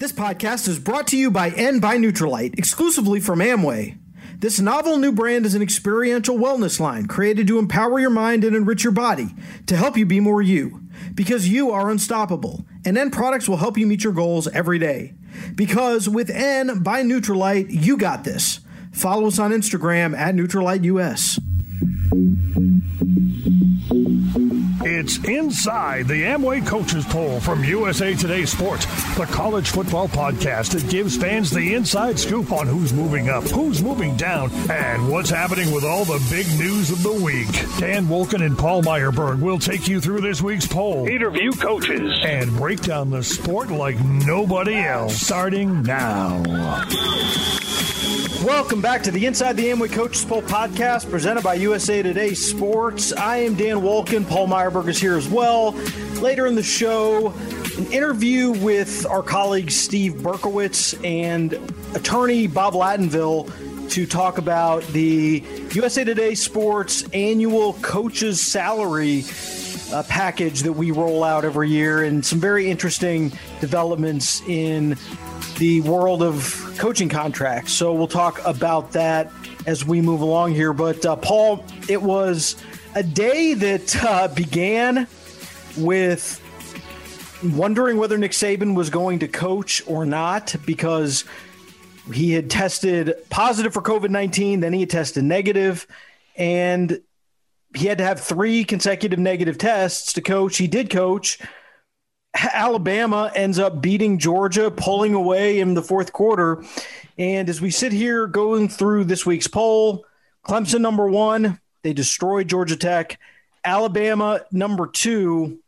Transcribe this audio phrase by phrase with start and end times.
[0.00, 3.98] This podcast is brought to you by N by Nutrilite, exclusively from Amway.
[4.38, 8.56] This novel new brand is an experiential wellness line created to empower your mind and
[8.56, 9.34] enrich your body
[9.66, 10.80] to help you be more you.
[11.14, 15.12] Because you are unstoppable, and N products will help you meet your goals every day.
[15.54, 18.60] Because with N by Nutrilite, you got this.
[18.92, 21.38] Follow us on Instagram at NutriliteUS.
[24.82, 30.88] It's Inside the Amway Coaches Poll from USA Today Sports, the college football podcast that
[30.90, 35.70] gives fans the inside scoop on who's moving up, who's moving down, and what's happening
[35.70, 37.52] with all the big news of the week.
[37.78, 42.50] Dan Wolken and Paul Myerberg will take you through this week's poll, interview coaches, and
[42.56, 45.14] break down the sport like nobody else.
[45.20, 46.42] Starting now.
[48.44, 53.12] Welcome back to the Inside the Amway Coaches Poll podcast presented by USA Today Sports.
[53.12, 54.26] I am Dan Wolken.
[54.26, 55.72] Paul Myerberg is here as well.
[56.22, 57.34] Later in the show,
[57.76, 61.52] an interview with our colleague Steve Berkowitz and
[61.94, 69.20] attorney Bob Lattinville to talk about the USA Today Sports annual coaches salary
[69.92, 74.96] uh, package that we roll out every year and some very interesting developments in
[75.58, 77.72] the world of coaching contracts.
[77.72, 79.30] So we'll talk about that
[79.66, 80.72] as we move along here.
[80.72, 82.56] But uh, Paul, it was
[82.94, 85.06] a day that uh, began
[85.76, 86.40] with
[87.54, 91.24] wondering whether Nick Saban was going to coach or not because
[92.12, 95.86] he had tested positive for COVID 19, then he had tested negative,
[96.36, 97.00] and
[97.74, 100.56] he had to have three consecutive negative tests to coach.
[100.56, 101.38] He did coach.
[102.34, 106.62] Alabama ends up beating Georgia, pulling away in the fourth quarter.
[107.18, 110.04] And as we sit here going through this week's poll,
[110.46, 113.18] Clemson number one, they destroyed Georgia Tech.
[113.64, 115.58] Alabama number two,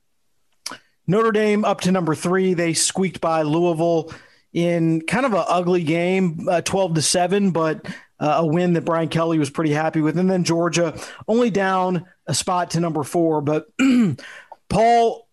[1.07, 2.55] Notre Dame up to number three.
[2.55, 4.13] They squeaked by Louisville
[4.53, 7.87] in kind of an ugly game, uh, 12 to 7, but
[8.23, 10.17] uh, a win that Brian Kelly was pretty happy with.
[10.17, 10.97] And then Georgia
[11.27, 13.41] only down a spot to number four.
[13.41, 13.67] But
[14.69, 15.27] Paul,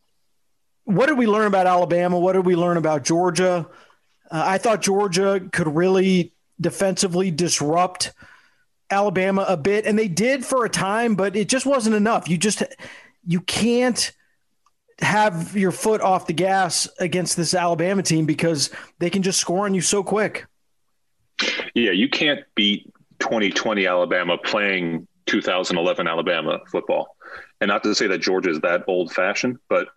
[0.86, 2.18] what did we learn about Alabama?
[2.18, 3.68] What did we learn about Georgia?
[4.32, 8.12] Uh, I thought Georgia could really defensively disrupt
[8.90, 12.28] Alabama a bit, and they did for a time, but it just wasn't enough.
[12.28, 12.64] You just
[13.28, 14.12] you can't
[15.00, 19.66] have your foot off the gas against this Alabama team because they can just score
[19.66, 20.48] on you so quick.
[21.74, 27.16] Yeah, you can't beat 2020 Alabama playing 2011 Alabama football.
[27.62, 29.88] And not to say that Georgia is that old fashioned, but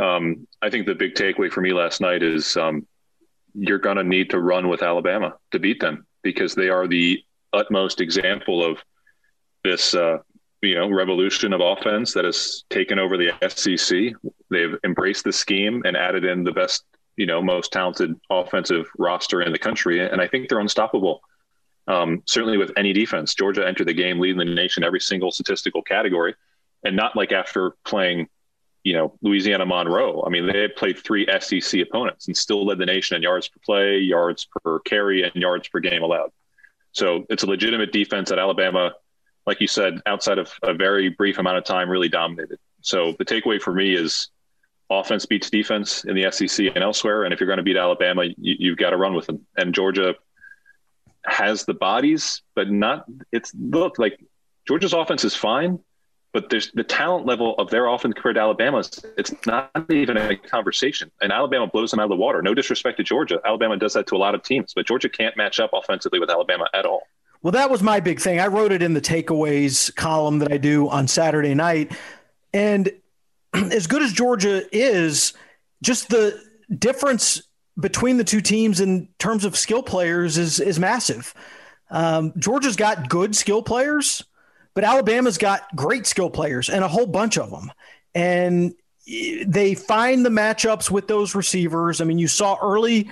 [0.00, 2.86] um, I think the big takeaway for me last night is um,
[3.54, 7.22] you're going to need to run with Alabama to beat them because they are the
[7.52, 8.78] utmost example of
[9.62, 10.18] this, uh,
[10.62, 14.12] you know, revolution of offense that has taken over the SEC.
[14.50, 16.84] They've embraced the scheme and added in the best,
[17.16, 21.20] you know, most talented offensive roster in the country, and I think they're unstoppable.
[21.86, 25.82] Um, certainly, with any defense, Georgia entered the game leading the nation every single statistical
[25.82, 26.34] category,
[26.84, 28.28] and not like after playing
[28.84, 30.22] you know, Louisiana Monroe.
[30.24, 33.58] I mean, they played three SEC opponents and still led the nation in yards per
[33.64, 36.30] play, yards per carry, and yards per game allowed.
[36.92, 38.92] So it's a legitimate defense that Alabama,
[39.46, 42.58] like you said, outside of a very brief amount of time, really dominated.
[42.82, 44.28] So the takeaway for me is
[44.90, 47.24] offense beats defense in the SEC and elsewhere.
[47.24, 49.46] And if you're going to beat Alabama, you, have got to run with them.
[49.56, 50.14] And Georgia
[51.26, 53.04] has the bodies, but not.
[53.32, 54.22] It's look like
[54.66, 55.78] Georgia's offense is fine,
[56.32, 59.04] but there's the talent level of their offense compared to Alabama's.
[59.16, 61.10] It's not even a conversation.
[61.20, 62.42] And Alabama blows them out of the water.
[62.42, 63.40] No disrespect to Georgia.
[63.44, 66.30] Alabama does that to a lot of teams, but Georgia can't match up offensively with
[66.30, 67.02] Alabama at all.
[67.42, 68.40] Well, that was my big thing.
[68.40, 71.92] I wrote it in the takeaways column that I do on Saturday night.
[72.54, 72.90] And
[73.72, 75.32] as good as Georgia is,
[75.82, 76.40] just the
[76.76, 77.42] difference
[77.78, 81.34] between the two teams in terms of skill players is is massive.
[81.90, 84.24] Um, Georgia's got good skill players
[84.74, 87.72] but Alabama's got great skill players and a whole bunch of them.
[88.14, 88.74] And
[89.06, 92.00] they find the matchups with those receivers.
[92.00, 93.10] I mean, you saw early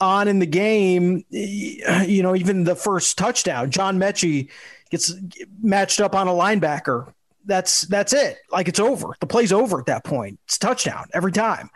[0.00, 4.48] on in the game, you know, even the first touchdown, John Metchie
[4.90, 5.14] gets
[5.62, 7.12] matched up on a linebacker.
[7.46, 8.38] That's that's it.
[8.50, 9.14] Like it's over.
[9.20, 10.38] The play's over at that point.
[10.44, 11.70] It's touchdown every time.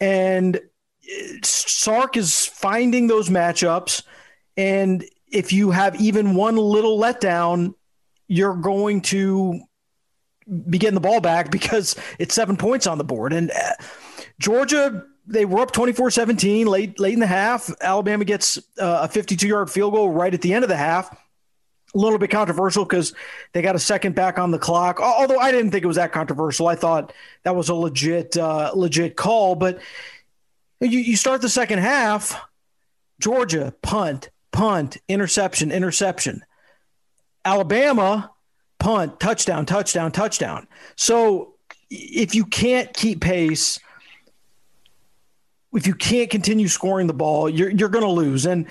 [0.00, 0.60] And
[1.42, 4.02] Sark is finding those matchups.
[4.56, 7.74] And if you have even one little letdown,
[8.28, 9.60] you're going to
[10.68, 13.32] be getting the ball back because it's seven points on the board.
[13.32, 13.74] And uh,
[14.38, 17.70] Georgia, they were up 24 17 late, late in the half.
[17.80, 21.16] Alabama gets uh, a 52 yard field goal right at the end of the half.
[21.94, 23.12] A little bit controversial because
[23.52, 25.00] they got a second back on the clock.
[25.00, 27.12] Although I didn't think it was that controversial, I thought
[27.42, 29.56] that was a legit, uh, legit call.
[29.56, 29.80] But
[30.80, 32.40] you, you start the second half,
[33.20, 36.42] Georgia punt, punt, interception, interception.
[37.44, 38.30] Alabama
[38.78, 40.66] punt, touchdown, touchdown, touchdown.
[40.96, 41.54] So
[41.90, 43.78] if you can't keep pace,
[45.72, 48.46] if you can't continue scoring the ball, you're you're going to lose.
[48.46, 48.66] And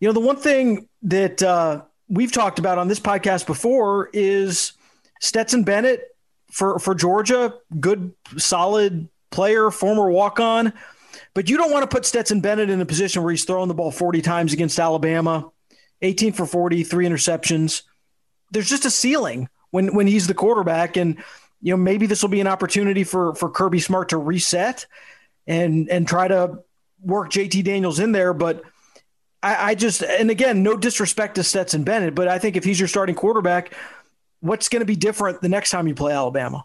[0.00, 1.82] you know the one thing that uh,
[2.12, 4.74] we've talked about on this podcast before is
[5.20, 6.14] Stetson Bennett
[6.52, 10.74] for for Georgia, good, solid player, former walk on.
[11.34, 13.74] But you don't want to put Stetson Bennett in a position where he's throwing the
[13.74, 15.50] ball 40 times against Alabama,
[16.02, 17.82] 18 for 40, three interceptions.
[18.50, 21.16] There's just a ceiling when when he's the quarterback, and
[21.62, 24.86] you know maybe this will be an opportunity for for Kirby Smart to reset
[25.46, 26.58] and and try to
[27.00, 28.34] work JT Daniels in there.
[28.34, 28.62] But
[29.42, 32.78] I, I just and again, no disrespect to Stetson Bennett, but I think if he's
[32.78, 33.74] your starting quarterback,
[34.40, 36.64] what's going to be different the next time you play Alabama?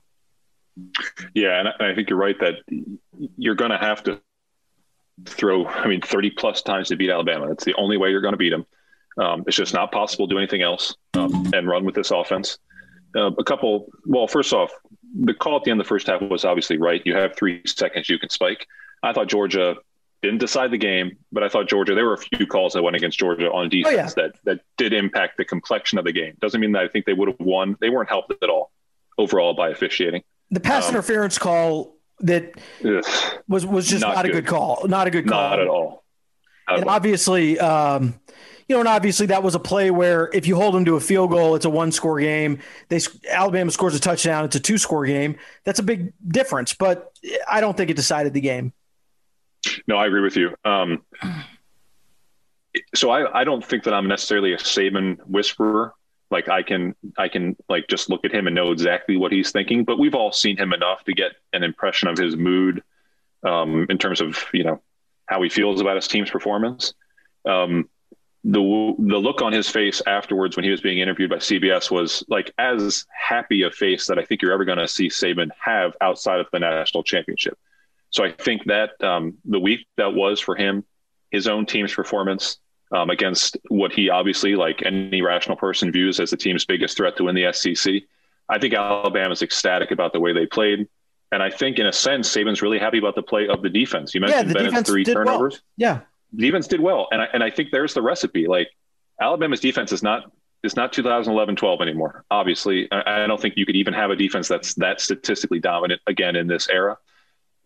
[1.33, 2.55] Yeah, and I think you're right that
[3.37, 4.21] you're going to have to
[5.25, 7.47] throw, I mean, 30 plus times to beat Alabama.
[7.47, 8.65] That's the only way you're going to beat them.
[9.17, 12.59] Um, it's just not possible to do anything else um, and run with this offense.
[13.15, 14.71] Uh, a couple, well, first off,
[15.23, 17.01] the call at the end of the first half was obviously right.
[17.05, 18.67] You have three seconds, you can spike.
[19.01, 19.77] I thought Georgia
[20.27, 22.95] didn't decide the game, but I thought Georgia, there were a few calls that went
[22.95, 24.27] against Georgia on defense oh, yeah.
[24.27, 26.35] that, that did impact the complexion of the game.
[26.39, 27.77] Doesn't mean that I think they would have won.
[27.79, 28.71] They weren't helped at all
[29.17, 30.23] overall by officiating.
[30.51, 32.55] The pass um, interference call that
[33.47, 34.45] was was just not, not a good.
[34.45, 34.85] call.
[34.87, 35.49] Not a good call.
[35.49, 36.03] Not at all.
[36.67, 38.19] Not and obviously, um,
[38.67, 40.99] you know, and obviously that was a play where if you hold them to a
[40.99, 42.59] field goal, it's a one score game.
[42.89, 45.37] They Alabama scores a touchdown, it's a two score game.
[45.63, 47.17] That's a big difference, but
[47.49, 48.73] I don't think it decided the game.
[49.87, 50.55] No, I agree with you.
[50.65, 51.03] Um,
[52.93, 55.93] so I, I don't think that I'm necessarily a Saban whisperer
[56.29, 59.51] like I can I can like just look at him and know exactly what he's
[59.51, 59.83] thinking.
[59.83, 62.83] But we've all seen him enough to get an impression of his mood
[63.43, 64.81] um, in terms of you know
[65.25, 66.93] how he feels about his team's performance.
[67.45, 67.89] Um,
[68.43, 68.59] the
[68.99, 72.53] the look on his face afterwards when he was being interviewed by CBS was like
[72.57, 76.39] as happy a face that I think you're ever going to see Saban have outside
[76.39, 77.57] of the national championship.
[78.09, 80.83] So I think that um, the week that was for him,
[81.31, 82.57] his own team's performance,
[82.91, 87.17] um, against what he obviously, like any rational person, views as the team's biggest threat
[87.17, 87.95] to win the SEC.
[88.49, 90.87] I think Alabama's ecstatic about the way they played.
[91.31, 94.15] And I think, in a sense, Saban's really happy about the play of the defense.
[94.15, 95.55] You mentioned yeah, Bennett's three turnovers.
[95.55, 95.61] Well.
[95.75, 95.99] Yeah.
[96.33, 97.09] defense did well.
[97.11, 98.47] And I, and I think there's the recipe.
[98.47, 98.69] Like,
[99.19, 100.31] Alabama's defense is not
[100.63, 102.23] is not 2011 12 anymore.
[102.31, 106.01] Obviously, I, I don't think you could even have a defense that's that statistically dominant
[106.07, 106.97] again in this era.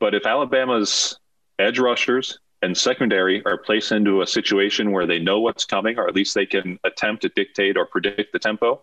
[0.01, 1.19] But if Alabama's
[1.59, 6.07] edge rushers and secondary are placed into a situation where they know what's coming, or
[6.07, 8.81] at least they can attempt to dictate or predict the tempo,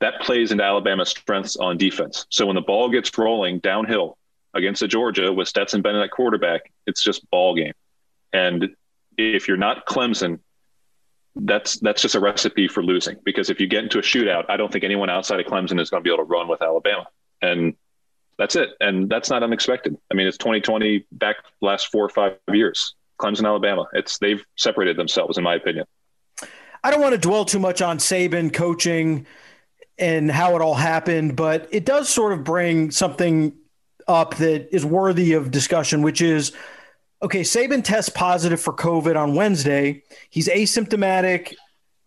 [0.00, 2.26] that plays into Alabama's strengths on defense.
[2.28, 4.18] So when the ball gets rolling downhill
[4.52, 7.72] against the Georgia with Stetson Bennett at quarterback, it's just ball game.
[8.34, 8.68] And
[9.16, 10.40] if you're not Clemson,
[11.36, 13.16] that's that's just a recipe for losing.
[13.24, 15.88] Because if you get into a shootout, I don't think anyone outside of Clemson is
[15.88, 17.06] going to be able to run with Alabama.
[17.40, 17.76] And
[18.40, 18.70] that's it.
[18.80, 19.98] And that's not unexpected.
[20.10, 22.94] I mean, it's 2020 back last four or five years.
[23.20, 23.86] Clemson, Alabama.
[23.92, 25.84] It's they've separated themselves, in my opinion.
[26.82, 29.26] I don't want to dwell too much on Saban coaching
[29.98, 33.52] and how it all happened, but it does sort of bring something
[34.08, 36.52] up that is worthy of discussion, which is
[37.22, 40.02] okay, Saban tests positive for COVID on Wednesday.
[40.30, 41.54] He's asymptomatic.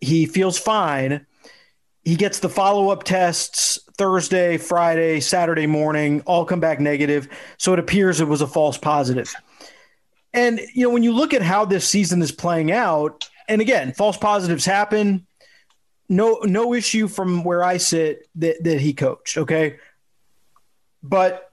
[0.02, 1.28] He feels fine.
[2.04, 7.28] He gets the follow up tests Thursday, Friday, Saturday morning, all come back negative.
[7.58, 9.34] So it appears it was a false positive.
[10.34, 13.94] And you know, when you look at how this season is playing out, and again,
[13.94, 15.28] false positives happen.
[16.10, 19.38] No, no issue from where I sit that, that he coached.
[19.38, 19.78] Okay.
[21.02, 21.52] But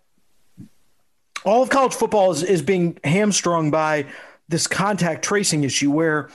[1.45, 4.07] all of college football is, is being hamstrung by
[4.49, 6.29] this contact tracing issue where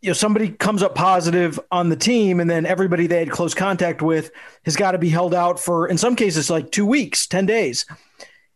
[0.00, 3.54] you know somebody comes up positive on the team and then everybody they had close
[3.54, 4.30] contact with
[4.64, 7.84] has got to be held out for in some cases like two weeks 10 days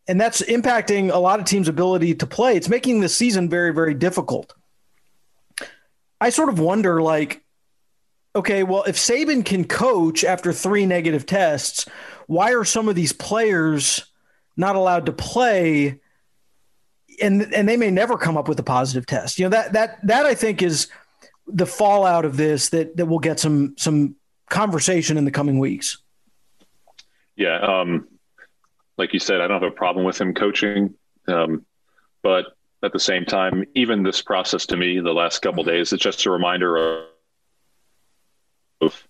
[0.08, 2.56] and that's impacting a lot of teams' ability to play.
[2.56, 4.54] It's making the season very, very difficult.
[6.20, 7.42] I sort of wonder, like,
[8.34, 11.86] okay, well, if Saban can coach after three negative tests,
[12.26, 14.04] why are some of these players
[14.56, 16.00] not allowed to play
[17.20, 19.38] and and they may never come up with a positive test.
[19.38, 20.88] You know that that that I think is
[21.46, 24.16] the fallout of this that that will get some some
[24.48, 25.98] conversation in the coming weeks.
[27.36, 28.08] Yeah, um,
[28.98, 30.94] like you said, I don't have a problem with him coaching,
[31.26, 31.64] um,
[32.22, 32.46] but
[32.82, 36.26] at the same time, even this process to me, the last couple days, it's just
[36.26, 37.04] a reminder of,
[38.80, 39.08] of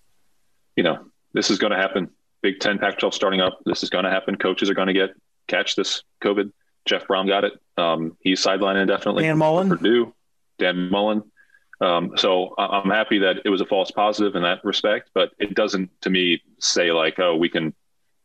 [0.75, 2.09] you know, this is going to happen.
[2.41, 3.59] Big Ten, Pac-12 starting up.
[3.65, 4.37] This is going to happen.
[4.37, 5.09] Coaches are going to get
[5.47, 6.51] catch this COVID.
[6.85, 7.53] Jeff Brohm got it.
[7.77, 9.23] Um, he's sidelined indefinitely.
[9.23, 10.13] Dan Mullen, Purdue,
[10.59, 11.23] Dan Mullen.
[11.81, 15.53] Um, so I'm happy that it was a false positive in that respect, but it
[15.53, 17.73] doesn't to me say like, oh, we can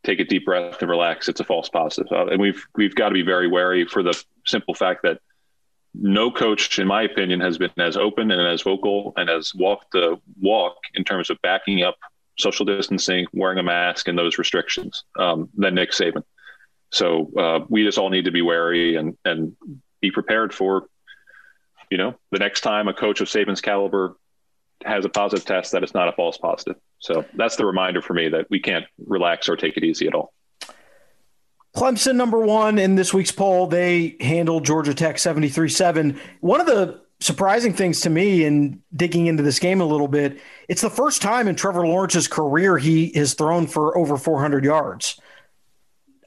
[0.04, 1.28] take a deep breath and relax.
[1.28, 4.14] It's a false positive, uh, and we've we've got to be very wary for the
[4.44, 5.20] simple fact that
[5.94, 9.92] no coach, in my opinion, has been as open and as vocal and as walked
[9.92, 11.96] the walk in terms of backing up
[12.38, 16.22] social distancing, wearing a mask, and those restrictions um, than Nick Saban.
[16.90, 19.56] So uh, we just all need to be wary and and
[20.00, 20.86] be prepared for,
[21.90, 24.16] you know, the next time a coach of Saban's caliber
[24.84, 26.76] has a positive test, that it's not a false positive.
[27.00, 30.14] So that's the reminder for me that we can't relax or take it easy at
[30.14, 30.32] all.
[31.76, 36.20] Clemson, number one in this week's poll, they handled Georgia Tech 73 7.
[36.40, 40.40] One of the surprising things to me in digging into this game a little bit,
[40.68, 45.20] it's the first time in Trevor Lawrence's career he has thrown for over 400 yards.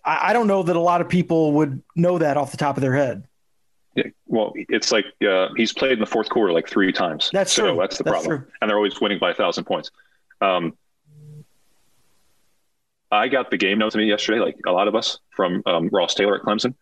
[0.03, 2.77] I, I don't know that a lot of people would know that off the top
[2.77, 3.23] of their head.
[3.95, 7.29] Yeah, well, it's like uh, he's played in the fourth quarter like three times.
[7.33, 7.77] That's so true.
[7.79, 8.51] That's the that's problem, true.
[8.61, 9.91] and they're always winning by a thousand points.
[10.39, 10.77] Um,
[13.11, 15.89] I got the game notes to me yesterday, like a lot of us from um,
[15.91, 16.73] Ross Taylor at Clemson.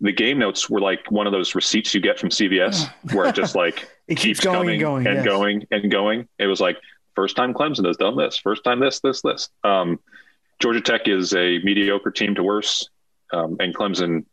[0.00, 3.36] The game notes were like one of those receipts you get from CVS, where it
[3.36, 5.24] just like It keeps keeps going and going, and yes.
[5.24, 6.28] going and going.
[6.38, 6.78] It was like
[7.14, 9.48] first time Clemson has done this, first time this, this, this.
[9.62, 10.00] Um,
[10.58, 12.90] Georgia Tech is a mediocre team to worse,
[13.32, 14.24] um, and Clemson.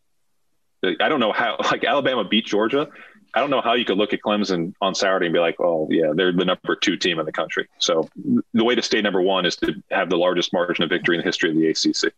[0.84, 1.58] I don't know how.
[1.72, 2.88] Like Alabama beat Georgia.
[3.34, 5.88] I don't know how you could look at Clemson on Saturday and be like, "Oh,
[5.90, 8.08] yeah, they're the number two team in the country." So
[8.54, 11.22] the way to stay number one is to have the largest margin of victory in
[11.22, 12.14] the history of the ACC.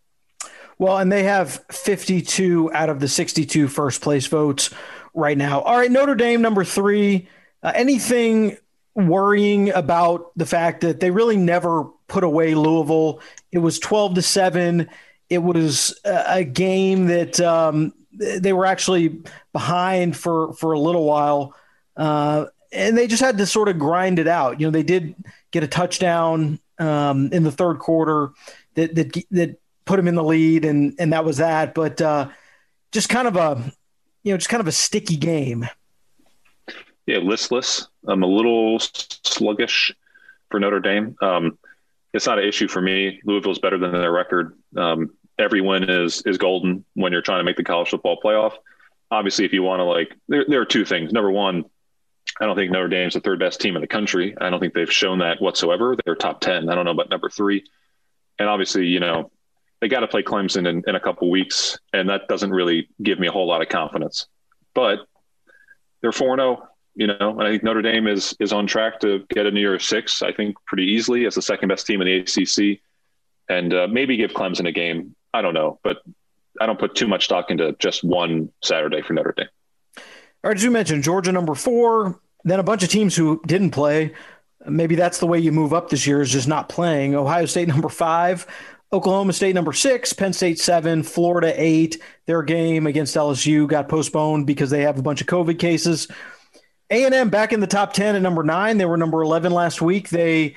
[0.78, 4.72] Well, and they have 52 out of the 62 first place votes
[5.14, 5.62] right now.
[5.62, 7.30] All right, Notre Dame, number three.
[7.64, 8.58] Uh, anything
[8.94, 13.22] worrying about the fact that they really never put away Louisville?
[13.54, 14.90] It was 12 to 7.
[15.30, 19.22] It was a game that um, they were actually
[19.54, 21.56] behind for, for a little while.
[21.96, 24.60] Uh, and they just had to sort of grind it out.
[24.60, 25.16] You know, they did
[25.52, 28.32] get a touchdown um, in the third quarter
[28.76, 31.74] that, that, that put him in the lead, and and that was that.
[31.74, 32.30] But uh,
[32.92, 33.72] just kind of a
[34.24, 35.68] you know just kind of a sticky game.
[37.06, 37.88] Yeah, listless.
[38.08, 39.94] I'm a little sluggish
[40.50, 41.16] for Notre Dame.
[41.22, 41.58] Um,
[42.14, 43.22] it's not an issue for me.
[43.26, 44.58] Louisville's better than their record.
[44.76, 48.54] Um, every win is is golden when you're trying to make the college football playoff.
[49.12, 51.14] Obviously, if you want to like, there, there are two things.
[51.14, 51.66] Number one,
[52.42, 54.36] I don't think Notre Dame's the third best team in the country.
[54.40, 55.96] I don't think they've shown that whatsoever.
[56.04, 56.70] They're top ten.
[56.70, 57.64] I don't know about number three.
[58.40, 59.32] And obviously, you know,
[59.80, 63.20] they got to play Clemson in, in a couple weeks, and that doesn't really give
[63.20, 64.28] me a whole lot of confidence.
[64.74, 65.00] But
[66.02, 69.26] they're four zero, you know, and I think Notre Dame is is on track to
[69.30, 70.22] get a New Year's six.
[70.22, 72.80] I think pretty easily as the second best team in the ACC,
[73.50, 75.16] and uh, maybe give Clemson a game.
[75.36, 75.98] I don't know, but
[76.62, 79.48] I don't put too much stock into just one Saturday for Notre Dame.
[79.98, 80.04] All
[80.50, 84.14] right, as you mentioned, Georgia number four, then a bunch of teams who didn't play.
[84.66, 87.16] Maybe that's the way you move up this year is just not playing.
[87.16, 88.48] Ohio State number five,
[88.94, 92.02] Oklahoma State number six, Penn State seven, Florida eight.
[92.28, 96.08] Their game against LSU got postponed because they have a bunch of COVID cases.
[96.92, 98.78] A&M back in the top 10 at number nine.
[98.78, 100.10] They were number 11 last week.
[100.10, 100.56] They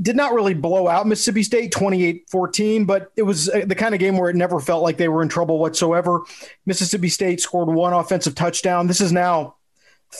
[0.00, 4.00] did not really blow out Mississippi State 28-14, but it was uh, the kind of
[4.00, 6.22] game where it never felt like they were in trouble whatsoever.
[6.66, 8.86] Mississippi State scored one offensive touchdown.
[8.86, 9.56] This is now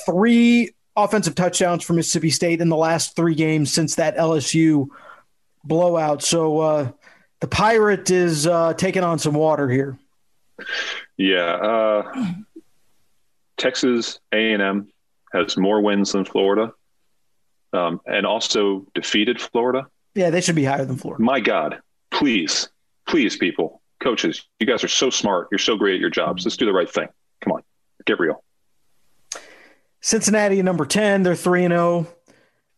[0.04, 4.88] three offensive touchdowns for Mississippi State in the last three games since that LSU
[5.64, 6.22] blowout.
[6.22, 6.90] So uh,
[7.40, 9.98] the Pirate is uh, taking on some water here.
[11.16, 12.32] Yeah, uh,
[13.56, 14.88] Texas A&M
[15.32, 16.72] has more wins than Florida,
[17.72, 19.86] um, and also defeated Florida.
[20.14, 21.22] Yeah, they should be higher than Florida.
[21.22, 21.80] My God,
[22.10, 22.68] please,
[23.06, 25.48] please, people, coaches, you guys are so smart.
[25.50, 26.44] You're so great at your jobs.
[26.44, 27.08] Let's do the right thing.
[27.42, 27.62] Come on,
[28.06, 28.42] get real.
[30.00, 32.06] Cincinnati at number 10, they're 3 and 0.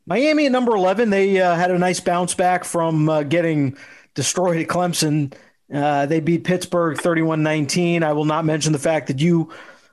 [0.06, 3.76] Miami at number 11, they uh, had a nice bounce back from uh, getting
[4.14, 5.34] destroyed at Clemson.
[5.72, 8.02] Uh, they beat Pittsburgh 31 19.
[8.02, 9.52] I will not mention the fact that you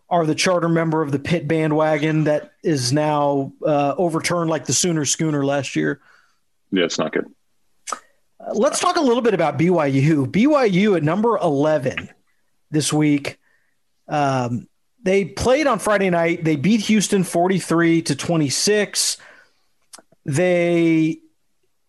[0.09, 4.73] are the charter member of the Pitt bandwagon that is now uh, overturned like the
[4.73, 5.99] Sooner Schooner last year.
[6.71, 7.25] Yeah, it's not good.
[7.91, 10.27] Uh, let's talk a little bit about BYU.
[10.27, 12.09] BYU at number 11
[12.69, 13.39] this week.
[14.07, 14.67] Um,
[15.01, 16.43] they played on Friday night.
[16.43, 19.17] They beat Houston 43 to 26.
[20.25, 21.19] They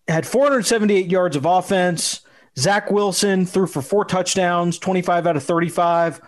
[0.09, 2.21] had 478 yards of offense.
[2.59, 6.21] Zach Wilson threw for four touchdowns, 25 out of 35.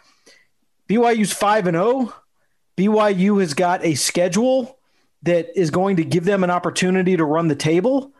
[0.88, 2.12] BYU's 5 and 0.
[2.76, 4.78] BYU has got a schedule
[5.22, 8.12] that is going to give them an opportunity to run the table.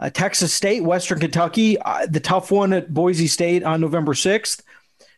[0.00, 4.62] Uh, Texas State, Western Kentucky, uh, the tough one at Boise State on November 6th,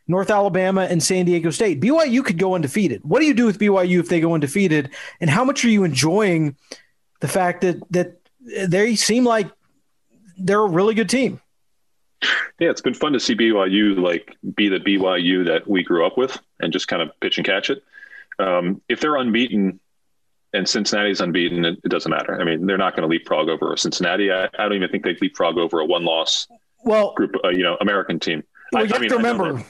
[0.08, 1.80] North Alabama, and San Diego State.
[1.80, 3.02] BYU could go undefeated.
[3.04, 4.90] What do you do with BYU if they go undefeated?
[5.20, 6.56] And how much are you enjoying
[7.20, 8.16] the fact that that
[8.66, 9.50] they seem like
[10.38, 11.40] they're a really good team?
[12.58, 16.18] Yeah, it's been fun to see BYU like be the BYU that we grew up
[16.18, 17.82] with and just kind of pitch and catch it.
[18.38, 19.80] Um, if they're unbeaten
[20.52, 22.38] and Cincinnati's unbeaten, it, it doesn't matter.
[22.40, 24.30] I mean, they're not going to leapfrog over Cincinnati.
[24.30, 26.48] I, I, don't even think they'd leapfrog over a one-loss
[26.84, 28.42] well group, uh, you know, American team.
[28.72, 29.64] Well, I, you have mean, to remember.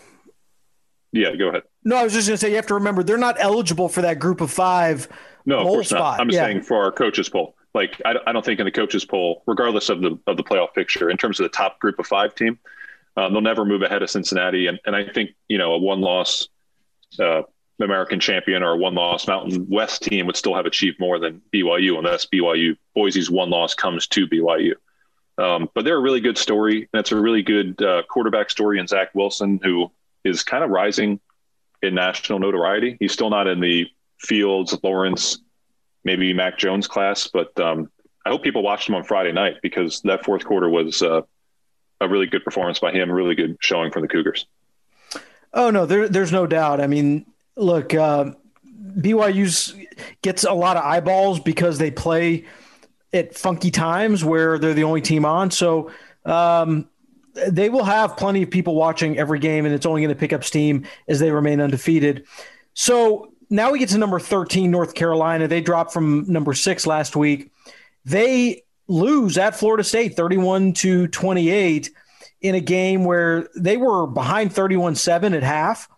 [1.13, 1.63] Yeah, go ahead.
[1.85, 4.03] No, I was just going to say you have to remember they're not eligible for
[4.03, 5.09] that group of five.
[5.45, 6.01] No, of course spot.
[6.01, 6.21] not.
[6.21, 6.47] I'm just yeah.
[6.47, 7.55] saying for our coaches poll.
[7.75, 10.75] Like, I, I don't think in the coaches poll, regardless of the of the playoff
[10.75, 12.59] picture, in terms of the top group of five team,
[13.17, 14.67] um, they'll never move ahead of Cincinnati.
[14.67, 16.49] And and I think you know a one loss
[17.19, 17.43] uh,
[17.81, 21.41] American champion or a one loss Mountain West team would still have achieved more than
[21.53, 24.75] BYU, unless BYU Boise's one loss comes to BYU.
[25.39, 26.89] Um, but they're a really good story.
[26.93, 29.91] That's a really good uh, quarterback story in Zach Wilson, who
[30.23, 31.19] is kind of rising
[31.83, 32.97] in national notoriety.
[33.01, 33.87] He's still not in the
[34.19, 35.39] Fields, Lawrence,
[36.05, 37.91] maybe Mac Jones class, but um,
[38.25, 41.23] I hope people watched him on Friday night because that fourth quarter was uh,
[42.01, 44.47] a really good performance by him, really good showing from the Cougars.
[45.53, 46.81] Oh no, there, there's no doubt.
[46.81, 47.27] I mean,
[47.57, 48.33] look, uh,
[48.99, 49.75] BYU's
[50.23, 52.45] gets a lot of eyeballs because they play
[53.13, 55.51] at funky times where they're the only team on.
[55.51, 55.91] So
[56.25, 56.89] um,
[57.49, 60.33] they will have plenty of people watching every game, and it's only going to pick
[60.33, 62.27] up steam as they remain undefeated.
[62.75, 65.49] So now we get to number 13, North Carolina.
[65.49, 67.51] They dropped from number six last week.
[68.05, 71.91] They lose at Florida State 31 to 28
[72.41, 75.89] in a game where they were behind 31 7 at half.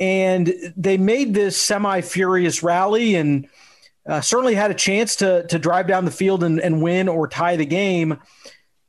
[0.00, 3.48] And they made this semi furious rally and
[4.06, 7.28] uh, certainly had a chance to, to drive down the field and, and win or
[7.28, 8.18] tie the game.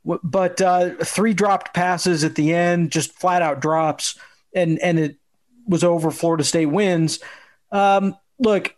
[0.04, 4.18] But uh, three dropped passes at the end, just flat out drops,
[4.54, 5.16] and, and it
[5.66, 6.10] was over.
[6.10, 7.20] Florida State wins.
[7.72, 8.74] Um, look,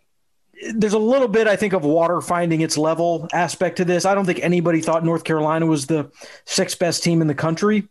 [0.73, 4.05] there's a little bit, I think, of water finding its level aspect to this.
[4.05, 6.11] I don't think anybody thought North Carolina was the
[6.45, 7.87] sixth best team in the country.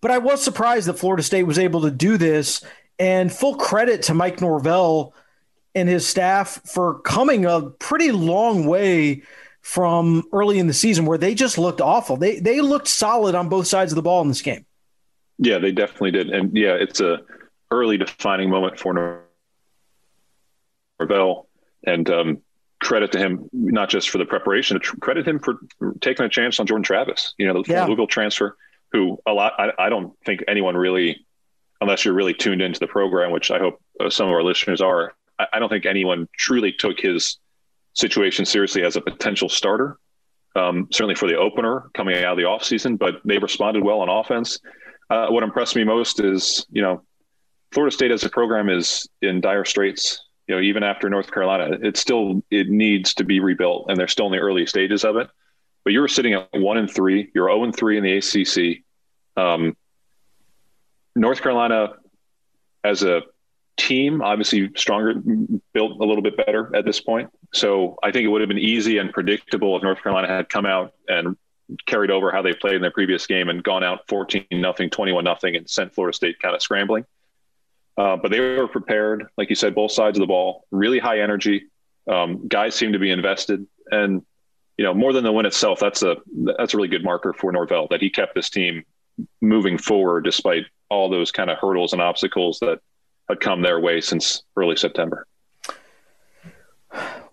[0.00, 2.64] But I was surprised that Florida State was able to do this.
[2.98, 5.12] And full credit to Mike Norvell
[5.74, 9.22] and his staff for coming a pretty long way
[9.60, 12.16] from early in the season where they just looked awful.
[12.16, 14.64] They they looked solid on both sides of the ball in this game.
[15.38, 16.30] Yeah, they definitely did.
[16.30, 17.20] And yeah, it's a
[17.70, 19.25] early defining moment for
[20.98, 21.48] Norvell.
[21.84, 22.42] And um,
[22.80, 25.58] credit to him, not just for the preparation, credit him for
[26.00, 27.86] taking a chance on Jordan Travis, you know, the yeah.
[27.86, 28.56] Louisville transfer,
[28.92, 31.26] who a lot, I, I, don't think anyone really,
[31.80, 34.80] unless you're really tuned into the program, which I hope uh, some of our listeners
[34.80, 37.38] are, I, I, don't think anyone truly took his
[37.94, 39.98] situation seriously as a potential starter.
[40.54, 44.08] Um, certainly for the opener coming out of the offseason, but they responded well on
[44.08, 44.58] offense.
[45.10, 47.02] Uh, what impressed me most is, you know,
[47.72, 51.76] Florida State as a program is in dire straits you know, even after North Carolina,
[51.82, 55.16] it still it needs to be rebuilt, and they're still in the early stages of
[55.16, 55.28] it.
[55.84, 57.30] But you were sitting at one and three.
[57.34, 58.84] You're zero oh and three in the ACC.
[59.36, 59.76] Um,
[61.14, 61.94] North Carolina,
[62.84, 63.22] as a
[63.76, 65.14] team, obviously stronger,
[65.72, 67.30] built a little bit better at this point.
[67.52, 70.66] So I think it would have been easy and predictable if North Carolina had come
[70.66, 71.36] out and
[71.86, 75.24] carried over how they played in their previous game and gone out 14 nothing, 21
[75.24, 77.04] nothing, and sent Florida State kind of scrambling.
[77.96, 81.20] Uh, but they were prepared, like you said, both sides of the ball, really high
[81.20, 81.64] energy.
[82.10, 84.22] Um, guys seem to be invested, and
[84.76, 85.80] you know more than the win itself.
[85.80, 86.16] That's a
[86.56, 88.84] that's a really good marker for Norvell that he kept this team
[89.40, 92.80] moving forward despite all those kind of hurdles and obstacles that
[93.28, 95.26] had come their way since early September.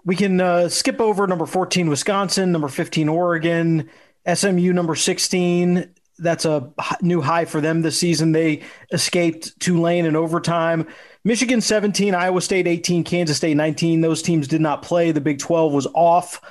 [0.05, 3.89] We can uh, skip over number 14, Wisconsin, number 15, Oregon,
[4.31, 6.71] SMU, number 16, that's a
[7.01, 8.31] new high for them this season.
[8.31, 10.87] They escaped Tulane in overtime.
[11.23, 14.01] Michigan 17, Iowa State 18, Kansas State 19.
[14.01, 15.11] Those teams did not play.
[15.11, 16.41] The Big 12 was off.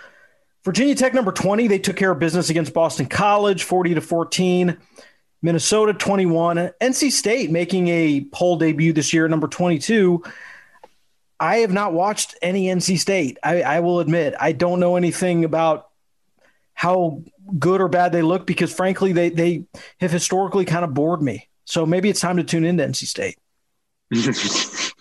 [0.64, 4.76] Virginia Tech number 20, they took care of business against Boston College 40 to 14.
[5.42, 6.70] Minnesota 21.
[6.80, 10.22] NC State making a poll debut this year, number 22.
[11.40, 13.38] I have not watched any NC State.
[13.42, 15.88] I, I will admit, I don't know anything about
[16.74, 17.24] how
[17.58, 19.64] good or bad they look because frankly they they
[20.00, 21.48] have historically kind of bored me.
[21.64, 23.38] So maybe it's time to tune into NC State.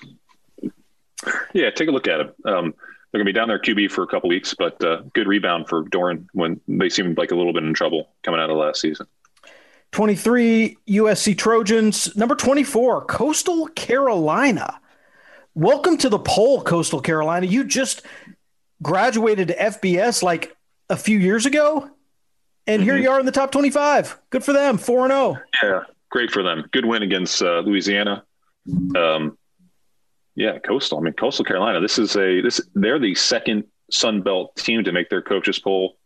[1.54, 2.28] Yeah, take a look at them.
[2.46, 2.74] Um,
[3.12, 5.68] they're going to be down there QB for a couple weeks, but uh, good rebound
[5.68, 8.80] for Doeren when they seemed like a little bit in trouble coming out of last
[8.80, 9.08] season.
[9.92, 12.16] 23 USC Trojans.
[12.16, 14.80] Number 24, Coastal Carolina.
[15.54, 17.46] Welcome to the poll, Coastal Carolina.
[17.46, 18.04] You just
[18.82, 20.56] graduated to FBS like
[20.90, 21.90] a few years ago,
[22.72, 22.90] and mm-hmm.
[22.90, 24.18] here you are in the top 25.
[24.30, 25.38] Good for them, 4 0.
[25.62, 26.64] Yeah, great for them.
[26.72, 28.24] Good win against uh, Louisiana.
[28.96, 29.38] Um,
[30.36, 31.00] yeah, Coastal.
[31.00, 31.82] I mean, Coastal Carolina.
[31.82, 32.62] This is a this.
[32.74, 35.98] They're the second Sun Belt team to make their coaches poll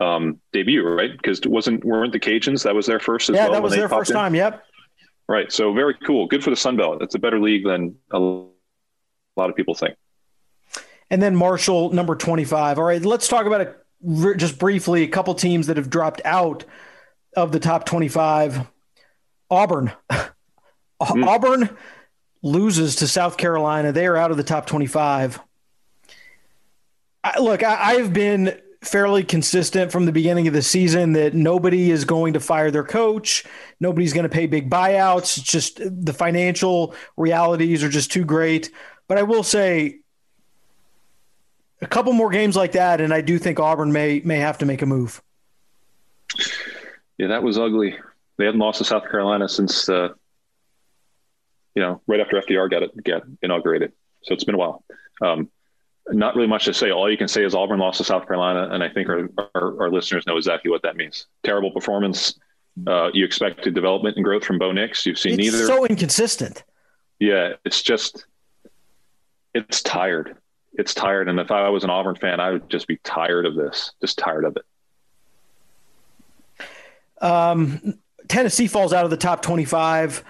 [0.00, 1.10] um, debut, right?
[1.10, 3.30] Because wasn't weren't the Cajuns that was their first?
[3.30, 4.16] yeah, well Yeah, that was their first in?
[4.16, 4.34] time.
[4.34, 4.62] Yep.
[5.28, 5.50] Right.
[5.50, 6.26] So very cool.
[6.26, 7.02] Good for the Sun Belt.
[7.02, 8.50] It's a better league than a lot
[9.50, 9.96] of people think.
[11.08, 12.78] And then Marshall, number twenty-five.
[12.78, 13.85] All right, let's talk about it
[14.36, 15.02] just briefly.
[15.02, 16.64] A couple teams that have dropped out
[17.36, 18.66] of the top twenty-five.
[19.50, 19.92] Auburn.
[20.98, 21.26] Mm.
[21.26, 21.76] Auburn
[22.42, 23.92] loses to South Carolina.
[23.92, 25.40] They are out of the top 25.
[27.24, 31.90] I, look, I, I've been fairly consistent from the beginning of the season that nobody
[31.90, 33.44] is going to fire their coach.
[33.80, 35.38] Nobody's going to pay big buyouts.
[35.38, 38.70] It's just the financial realities are just too great.
[39.08, 39.98] But I will say
[41.86, 44.66] a couple more games like that, and I do think Auburn may may have to
[44.66, 45.22] make a move.
[47.16, 47.96] Yeah, that was ugly.
[48.36, 50.08] They hadn't lost to South Carolina since uh,
[51.76, 53.92] you know, right after FDR got it got inaugurated.
[54.24, 54.82] So it's been a while.
[55.22, 55.48] Um,
[56.08, 56.90] not really much to say.
[56.90, 59.82] All you can say is Auburn lost to South Carolina, and I think our, our,
[59.82, 61.26] our listeners know exactly what that means.
[61.44, 62.38] Terrible performance.
[62.86, 65.06] Uh, you expected development and growth from Bo Nix.
[65.06, 65.66] You've seen it's neither.
[65.66, 66.64] So inconsistent.
[67.20, 68.26] Yeah, it's just
[69.54, 70.36] it's tired.
[70.78, 71.28] It's tired.
[71.28, 73.92] And if I was an Auburn fan, I would just be tired of this.
[74.00, 74.64] Just tired of it.
[77.20, 80.22] Um, Tennessee falls out of the top twenty-five.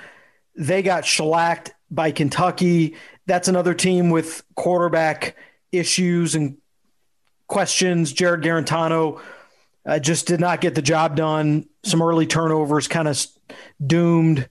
[0.55, 2.95] They got shellacked by Kentucky.
[3.27, 5.37] That's another team with quarterback
[5.73, 6.59] issues and
[7.49, 8.13] questions.
[8.13, 9.21] Jarrett Guarantano
[9.85, 11.67] uh, just did not get the job done.
[11.83, 13.27] Some early turnovers kind of
[13.85, 14.49] doomed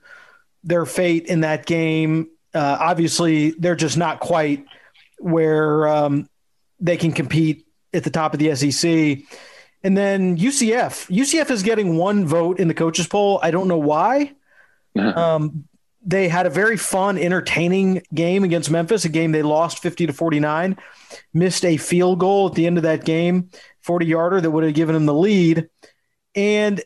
[0.64, 2.30] their fate in that game.
[2.54, 4.66] Uh, obviously, they're just not quite
[5.20, 6.30] where um,
[6.80, 9.20] they can compete at the top of the SEC.
[9.84, 11.10] And then UCF.
[11.16, 13.40] UCF is getting one vote in the coaches poll.
[13.44, 14.34] I don't know why.
[14.98, 15.66] Um,
[16.06, 20.14] they had a very fun, entertaining game against Memphis, a game they lost 50 to
[20.14, 20.78] 49,
[21.34, 23.50] missed a field goal at the end of that game,
[23.82, 25.68] 40 yarder that would have given them the lead.
[26.36, 26.82] And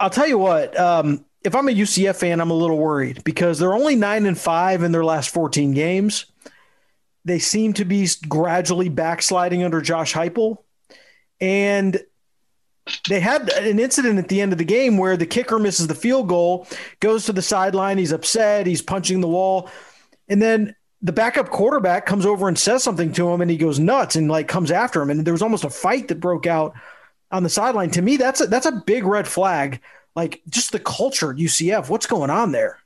[0.00, 3.58] I'll tell you what, um, if I'm a UCF fan, I'm a little worried because
[3.58, 6.26] they're only nine and five in their last 14 games.
[7.24, 10.58] They seem to be gradually backsliding under Josh Heupel.
[11.40, 12.00] And
[13.08, 15.94] they had an incident at the end of the game where the kicker misses the
[15.94, 16.66] field goal,
[17.00, 17.98] goes to the sideline.
[17.98, 18.66] He's upset.
[18.66, 19.70] He's punching the wall.
[20.28, 23.78] And then the backup quarterback comes over and says something to him and he goes
[23.78, 25.10] nuts and like comes after him.
[25.10, 26.74] And there was almost a fight that broke out
[27.30, 27.90] on the sideline.
[27.90, 29.80] To me, that's a, that's a big red flag.
[30.14, 31.88] Like just the culture at UCF.
[31.88, 32.81] What's going on there?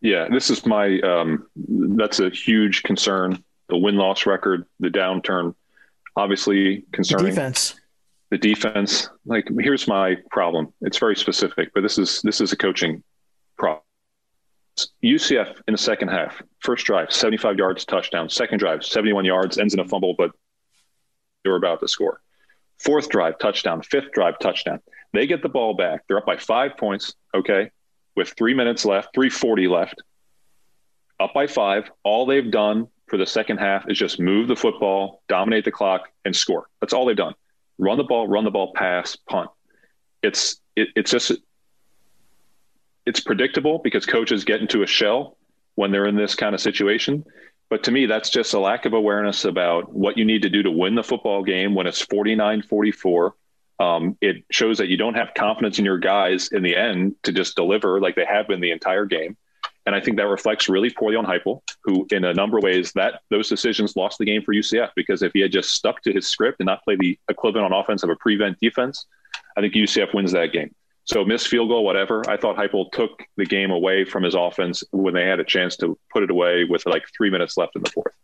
[0.00, 3.42] Yeah, this is my, um, that's a huge concern.
[3.68, 5.54] The win loss record, the downturn,
[6.16, 7.26] obviously concerning.
[7.26, 7.80] The defense
[8.30, 9.10] the defense.
[9.26, 10.72] Like here's my problem.
[10.80, 13.02] It's very specific, but this is this is a coaching
[13.58, 13.82] problem.
[15.04, 18.30] UCF in the second half, first drive, 75 yards, touchdown.
[18.30, 20.30] Second drive, 71 yards, ends in a fumble, but
[21.44, 22.22] they were about to score.
[22.78, 23.82] Fourth drive, touchdown.
[23.82, 24.80] Fifth drive, touchdown.
[25.12, 26.04] They get the ball back.
[26.06, 27.70] They're up by five points, okay,
[28.20, 30.02] with three minutes left, 340 left.
[31.18, 31.90] Up by five.
[32.04, 36.10] All they've done for the second half is just move the football, dominate the clock,
[36.26, 36.68] and score.
[36.80, 37.34] That's all they've done
[37.78, 39.48] run the ball, run the ball, pass, punt.
[40.22, 41.32] It's it, it's just
[43.06, 45.38] it's predictable because coaches get into a shell
[45.76, 47.24] when they're in this kind of situation.
[47.70, 50.62] But to me, that's just a lack of awareness about what you need to do
[50.62, 53.34] to win the football game when it's 49 44.
[53.80, 57.32] Um, it shows that you don't have confidence in your guys in the end to
[57.32, 59.36] just deliver like they have been the entire game.
[59.86, 62.92] And I think that reflects really poorly on Heupel, who, in a number of ways,
[62.92, 66.12] that those decisions lost the game for UCF because if he had just stuck to
[66.12, 69.06] his script and not play the equivalent on offense of a prevent defense,
[69.56, 70.74] I think UCF wins that game.
[71.04, 72.22] So missed field goal, whatever.
[72.28, 75.76] I thought Heupel took the game away from his offense when they had a chance
[75.78, 78.14] to put it away with like three minutes left in the fourth.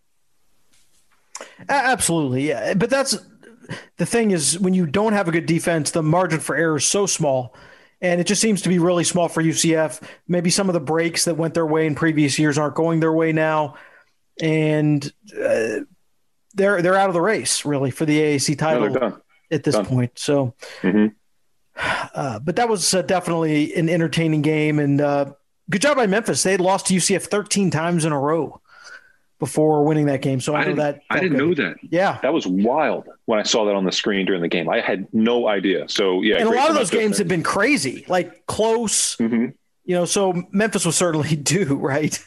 [1.68, 2.74] Absolutely, yeah.
[2.74, 3.18] But that's
[3.96, 6.86] the thing is when you don't have a good defense, the margin for error is
[6.86, 7.54] so small
[8.00, 10.02] and it just seems to be really small for UCF.
[10.28, 13.12] Maybe some of the breaks that went their way in previous years aren't going their
[13.12, 13.76] way now,
[14.40, 15.80] and uh,
[16.54, 19.86] they're they're out of the race really for the AAC title no, at this done.
[19.86, 20.18] point.
[20.18, 21.06] So, mm-hmm.
[22.14, 25.32] uh, but that was uh, definitely an entertaining game, and uh,
[25.70, 26.42] good job by Memphis.
[26.42, 28.60] They had lost to UCF 13 times in a row.
[29.38, 30.40] Before winning that game.
[30.40, 31.02] So I, I know that.
[31.10, 31.58] I didn't good.
[31.58, 31.76] know that.
[31.82, 34.68] Yeah, that was wild when I saw that on the screen during the game.
[34.68, 35.88] I had no idea.
[35.88, 39.16] So yeah, and a lot of those games have been crazy, like close.
[39.16, 39.48] Mm-hmm.
[39.84, 42.18] You know, so Memphis was certainly due, right?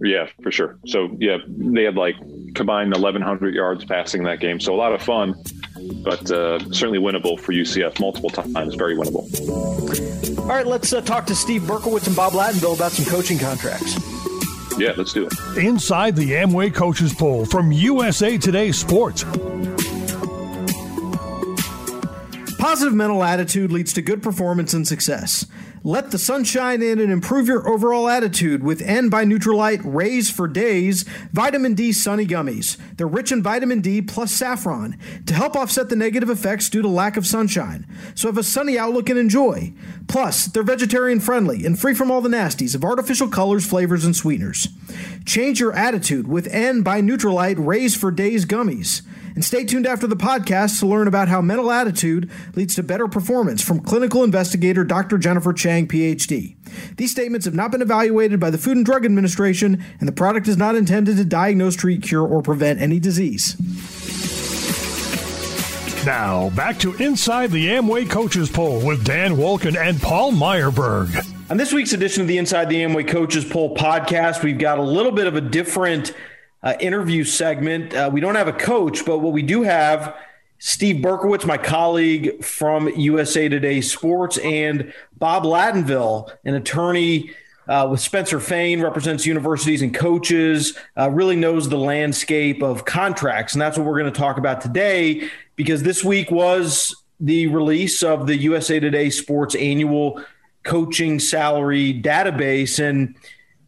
[0.00, 0.78] Yeah, for sure.
[0.86, 2.16] So yeah, they had like
[2.54, 4.60] combined 1,100 yards passing that game.
[4.60, 5.34] So a lot of fun,
[6.02, 8.74] but uh, certainly winnable for UCF multiple times.
[8.74, 10.38] Very winnable.
[10.38, 13.96] All right, let's uh, talk to Steve Berkowitz and Bob Lattinville about some coaching contracts.
[14.78, 15.58] Yeah, let's do it.
[15.58, 19.24] Inside the Amway Coaches Poll from USA Today Sports.
[22.58, 25.46] Positive mental attitude leads to good performance and success.
[25.84, 30.48] Let the sunshine in and improve your overall attitude with N by Nutrilite Rays for
[30.48, 32.76] Days Vitamin D Sunny Gummies.
[32.96, 36.88] They're rich in vitamin D plus saffron to help offset the negative effects due to
[36.88, 37.86] lack of sunshine.
[38.14, 39.72] So have a sunny outlook and enjoy.
[40.08, 44.16] Plus, they're vegetarian friendly and free from all the nasties of artificial colors, flavors, and
[44.16, 44.68] sweeteners.
[45.24, 49.02] Change your attitude with N by Nutrilite Rays for Days Gummies.
[49.38, 53.06] And stay tuned after the podcast to learn about how mental attitude leads to better
[53.06, 55.16] performance from clinical investigator Dr.
[55.16, 56.56] Jennifer Chang, PhD.
[56.96, 60.48] These statements have not been evaluated by the Food and Drug Administration, and the product
[60.48, 63.56] is not intended to diagnose, treat, cure, or prevent any disease.
[66.04, 71.14] Now, back to Inside the Amway Coaches Poll with Dan Wolken and Paul Myerberg.
[71.48, 74.82] On this week's edition of the Inside the Amway Coaches Poll podcast, we've got a
[74.82, 76.12] little bit of a different
[76.62, 77.94] uh, interview segment.
[77.94, 80.16] Uh, we don't have a coach, but what we do have
[80.58, 87.30] Steve Berkowitz, my colleague from USA Today Sports, and Bob Lattinville, an attorney
[87.68, 93.52] uh, with Spencer Fane, represents universities and coaches, uh, really knows the landscape of contracts.
[93.52, 98.02] And that's what we're going to talk about today because this week was the release
[98.02, 100.22] of the USA Today Sports annual
[100.64, 102.82] coaching salary database.
[102.82, 103.14] And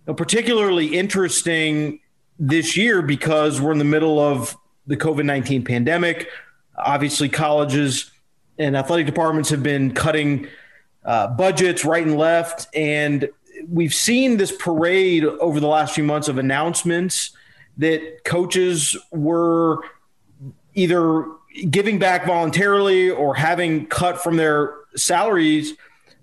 [0.06, 2.00] a particularly interesting
[2.40, 6.28] this year because we're in the middle of the COVID 19 pandemic.
[6.76, 8.10] Obviously, colleges
[8.58, 10.48] and athletic departments have been cutting
[11.04, 12.66] uh, budgets right and left.
[12.74, 13.28] And
[13.68, 17.32] we've seen this parade over the last few months of announcements
[17.76, 19.78] that coaches were
[20.74, 21.26] either
[21.68, 25.74] giving back voluntarily or having cut from their salaries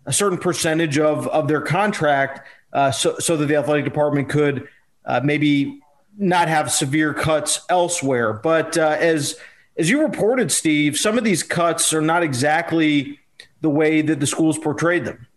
[0.06, 4.68] a certain percentage of, of their contract uh, so, so that the athletic department could
[5.06, 5.82] uh, maybe
[6.18, 8.34] not have severe cuts elsewhere.
[8.34, 9.38] But uh, as
[9.78, 13.20] as you reported, Steve, some of these cuts are not exactly
[13.62, 15.28] the way that the schools portrayed them.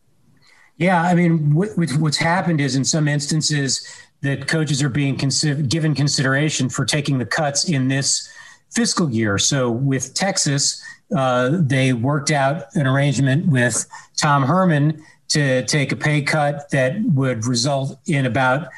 [0.79, 3.87] Yeah, I mean, what, what's happened is in some instances
[4.23, 8.31] that coaches are being consider- given consideration for taking the cuts in this
[8.71, 9.37] fiscal year.
[9.37, 10.83] So with Texas,
[11.15, 17.01] uh, they worked out an arrangement with Tom Herman to take a pay cut that
[17.03, 18.69] would result in about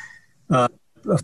[0.51, 0.69] uh,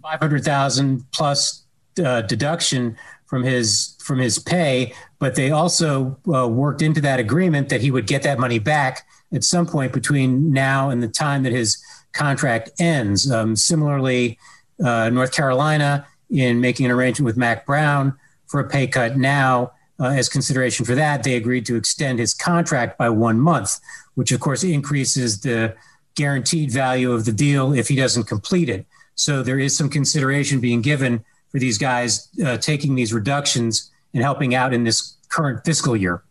[0.03, 1.65] 500,000 plus
[2.03, 7.69] uh, deduction from his from his pay, but they also uh, worked into that agreement
[7.69, 11.43] that he would get that money back at some point between now and the time
[11.43, 13.31] that his contract ends.
[13.31, 14.39] Um, similarly,
[14.83, 18.15] uh, North Carolina, in making an arrangement with Mack Brown
[18.47, 22.33] for a pay cut now, uh, as consideration for that, they agreed to extend his
[22.33, 23.79] contract by one month,
[24.15, 25.75] which of course increases the
[26.15, 28.87] guaranteed value of the deal if he doesn't complete it.
[29.19, 34.23] So there is some consideration being given for these guys uh, taking these reductions and
[34.23, 36.23] helping out in this current fiscal year.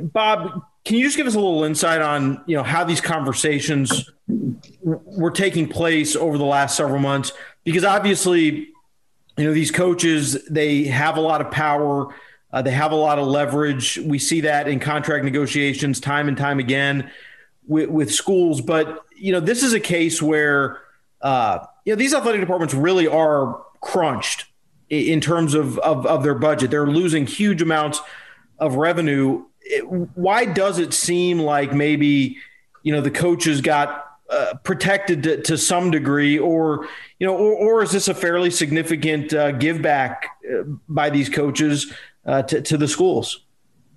[0.00, 4.10] Bob, can you just give us a little insight on you know how these conversations
[4.26, 7.32] were taking place over the last several months?
[7.62, 8.68] Because obviously,
[9.36, 12.14] you know these coaches they have a lot of power,
[12.54, 13.98] uh, they have a lot of leverage.
[13.98, 17.10] We see that in contract negotiations time and time again
[17.66, 18.62] with, with schools.
[18.62, 20.80] But you know this is a case where
[21.26, 24.44] uh, you know, these athletic departments really are crunched
[24.88, 26.70] in terms of, of, of their budget.
[26.70, 28.00] They're losing huge amounts
[28.60, 29.44] of revenue.
[29.60, 29.84] It,
[30.14, 32.36] why does it seem like maybe,
[32.84, 36.86] you know, the coaches got uh, protected to, to, some degree, or
[37.18, 41.28] you know, or, or is this a fairly significant uh, give back uh, by these
[41.28, 41.92] coaches
[42.24, 43.46] uh, to, to the schools?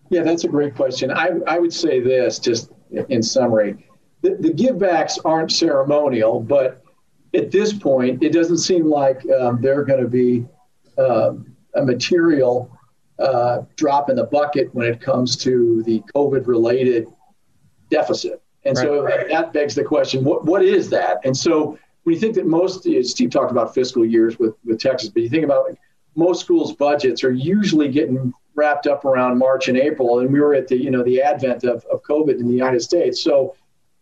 [0.09, 1.11] Yeah, that's a great question.
[1.11, 3.87] I, I would say this just in summary:
[4.21, 6.83] the, the give backs aren't ceremonial, but
[7.33, 10.45] at this point, it doesn't seem like um, they're going to be
[10.97, 11.33] uh,
[11.75, 12.75] a material
[13.19, 17.07] uh, drop in the bucket when it comes to the COVID related
[17.89, 18.41] deficit.
[18.65, 18.83] And right.
[18.83, 21.19] so that begs the question what, what is that?
[21.23, 25.09] And so when you think that most, Steve talked about fiscal years with, with Texas,
[25.09, 25.77] but you think about like,
[26.15, 30.19] most schools' budgets are usually getting wrapped up around March and April.
[30.19, 32.81] And we were at the, you know, the advent of, of COVID in the United
[32.81, 33.23] States.
[33.23, 33.55] So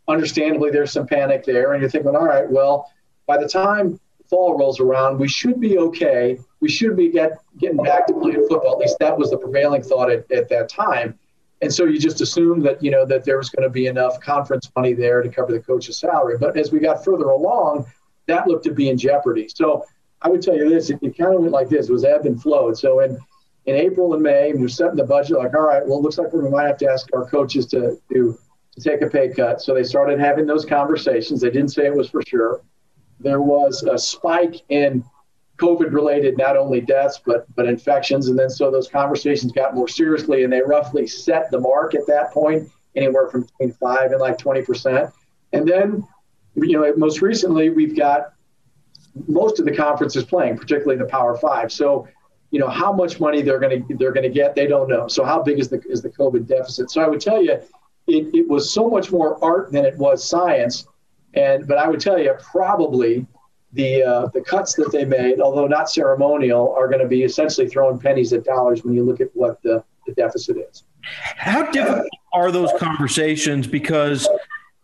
[0.07, 1.73] understandably, there's some panic there.
[1.73, 2.91] And you're thinking, all right, well,
[3.27, 6.39] by the time fall rolls around, we should be okay.
[6.59, 8.73] We should be get, getting back to playing football.
[8.73, 11.17] At least that was the prevailing thought at, at that time.
[11.61, 14.19] And so you just assumed that you know that there was going to be enough
[14.21, 16.37] conference money there to cover the coach's salary.
[16.37, 17.85] But as we got further along,
[18.27, 19.49] that looked to be in jeopardy.
[19.53, 19.83] So
[20.21, 22.27] I would tell you this: it, it kind of went like this: it was ebb
[22.27, 22.77] and flowed.
[22.77, 23.17] So in
[23.65, 25.39] in April and May, we are setting the budget.
[25.39, 27.97] Like, all right, well, it looks like we might have to ask our coaches to
[28.13, 28.37] to
[28.73, 29.59] to take a pay cut.
[29.59, 31.41] So they started having those conversations.
[31.41, 32.61] They didn't say it was for sure.
[33.19, 35.03] There was a spike in
[35.57, 39.87] COVID related not only deaths but but infections, and then so those conversations got more
[39.87, 44.21] seriously, and they roughly set the mark at that point, anywhere from between five and
[44.21, 45.11] like twenty percent.
[45.53, 46.07] And then,
[46.55, 48.33] you know, most recently we've got
[49.27, 51.71] most of the conferences playing, particularly the Power Five.
[51.71, 52.07] So,
[52.51, 55.07] you know, how much money they're going to they're to get, they don't know.
[55.07, 56.91] So, how big is the is the COVID deficit?
[56.91, 57.53] So, I would tell you,
[58.07, 60.87] it, it was so much more art than it was science.
[61.37, 63.25] And but I would tell you, probably
[63.73, 67.67] the uh, the cuts that they made, although not ceremonial, are going to be essentially
[67.67, 70.83] throwing pennies at dollars when you look at what the, the deficit is.
[71.01, 73.67] How difficult are those conversations?
[73.67, 74.27] Because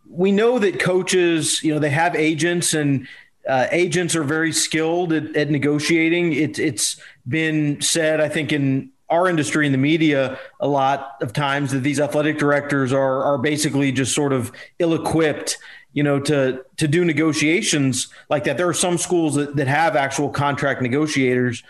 [0.08, 3.08] we know that coaches, you know, they have agents and
[3.48, 6.32] uh, agents are very skilled at, at negotiating.
[6.32, 11.32] It, it's been said, I think, in our industry in the media a lot of
[11.32, 15.58] times that these athletic directors are are basically just sort of ill-equipped
[15.94, 18.58] you know, to to do negotiations like that.
[18.58, 21.62] There are some schools that, that have actual contract negotiators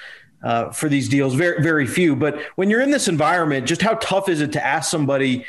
[0.43, 1.35] uh, for these deals.
[1.35, 2.17] Very very few.
[2.17, 5.45] But when you're in this environment, just how tough is it to ask somebody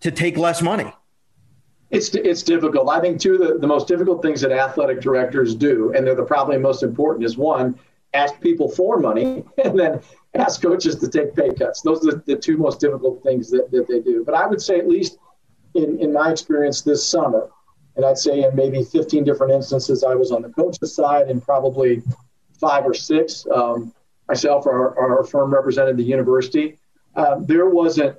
[0.00, 0.92] to take less money?
[1.90, 2.88] It's it's difficult.
[2.88, 6.16] I think two of the, the most difficult things that athletic directors do, and they're
[6.16, 7.78] the probably most important, is one,
[8.14, 10.00] ask people for money, and then
[10.34, 11.82] ask coaches to take pay cuts.
[11.82, 14.24] Those are the, the two most difficult things that, that they do.
[14.24, 15.18] But I would say, at least
[15.74, 17.50] in, in my experience this summer,
[17.96, 21.42] and I'd say in maybe 15 different instances, I was on the coach's side, and
[21.42, 22.02] probably
[22.58, 23.94] five or six, um,
[24.28, 26.78] myself or our, our, firm represented the university.
[27.14, 28.18] Um, there wasn't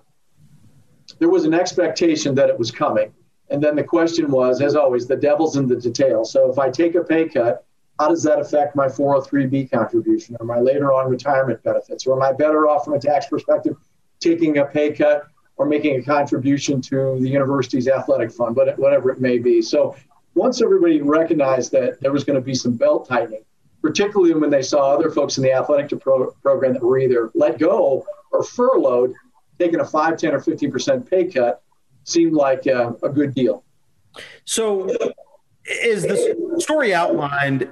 [1.19, 3.13] there was an expectation that it was coming,
[3.49, 6.31] and then the question was, as always, the devil's in the details.
[6.31, 7.65] So if I take a pay cut,
[7.99, 12.05] how does that affect my 403b contribution or my later on retirement benefits?
[12.05, 13.77] Or am I better off from a tax perspective
[14.19, 19.11] taking a pay cut or making a contribution to the university's athletic fund, but whatever
[19.11, 19.61] it may be.
[19.61, 19.95] So
[20.33, 23.43] once everybody recognized that there was going to be some belt tightening,
[23.81, 27.57] particularly when they saw other folks in the athletic pro- program that were either let
[27.57, 29.13] go or furloughed,
[29.57, 31.61] taking a 5, 10, or 15% pay cut
[32.03, 33.63] seemed like a, a good deal.
[34.43, 34.89] So
[35.65, 37.69] is the story outlined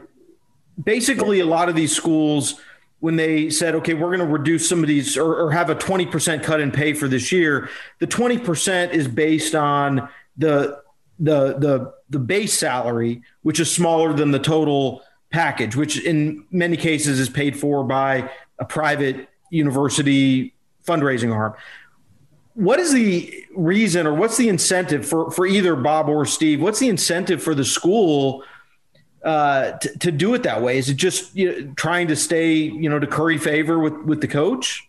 [0.82, 2.62] basically a lot of these schools–
[3.04, 5.76] when they said, okay, we're going to reduce some of these or, or, have a
[5.76, 10.82] 20% cut in pay for this year, the 20% is based on the,
[11.20, 16.78] the, the, the base salary, which is smaller than the total package, which in many
[16.78, 20.54] cases is paid for by a private university
[20.88, 21.56] fundraising arm.
[22.54, 26.62] What is the reason or what's the incentive for, for either Bob or Steve?
[26.62, 28.46] What's the incentive for the school
[29.23, 30.77] uh, to, to do it that way?
[30.77, 34.21] Is it just you know, trying to stay, you know, to curry favor with with
[34.21, 34.88] the coach?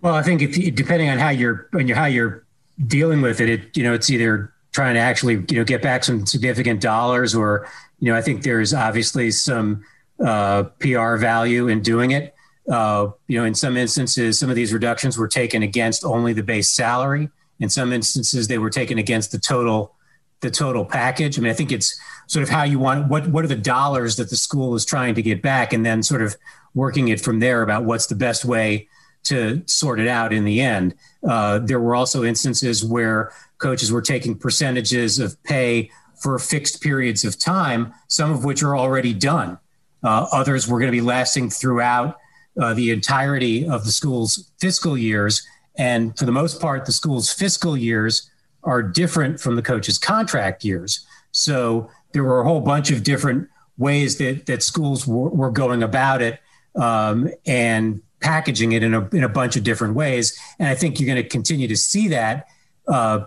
[0.00, 2.44] Well, I think if depending on how you're how you're
[2.86, 6.04] dealing with it, it you know, it's either trying to actually you know get back
[6.04, 7.68] some significant dollars, or
[8.00, 9.84] you know, I think there's obviously some
[10.24, 12.34] uh, PR value in doing it.
[12.70, 16.42] Uh, you know, in some instances, some of these reductions were taken against only the
[16.42, 17.28] base salary.
[17.60, 19.94] In some instances, they were taken against the total
[20.40, 21.38] the total package.
[21.38, 24.16] I mean, I think it's sort of how you want what what are the dollars
[24.16, 26.36] that the school is trying to get back, and then sort of
[26.74, 28.88] working it from there about what's the best way
[29.24, 30.94] to sort it out in the end.
[31.26, 37.24] Uh, there were also instances where coaches were taking percentages of pay for fixed periods
[37.24, 39.58] of time, some of which are already done.
[40.02, 42.18] Uh, others were going to be lasting throughout
[42.60, 45.46] uh, the entirety of the school's fiscal years.
[45.76, 48.30] And for the most part, the school's fiscal years
[48.62, 51.04] are different from the coach's contract years.
[51.32, 55.82] So there were a whole bunch of different ways that that schools were, were going
[55.82, 56.40] about it
[56.76, 60.38] um, and packaging it in a in a bunch of different ways.
[60.58, 62.46] And I think you're going to continue to see that
[62.88, 63.26] uh,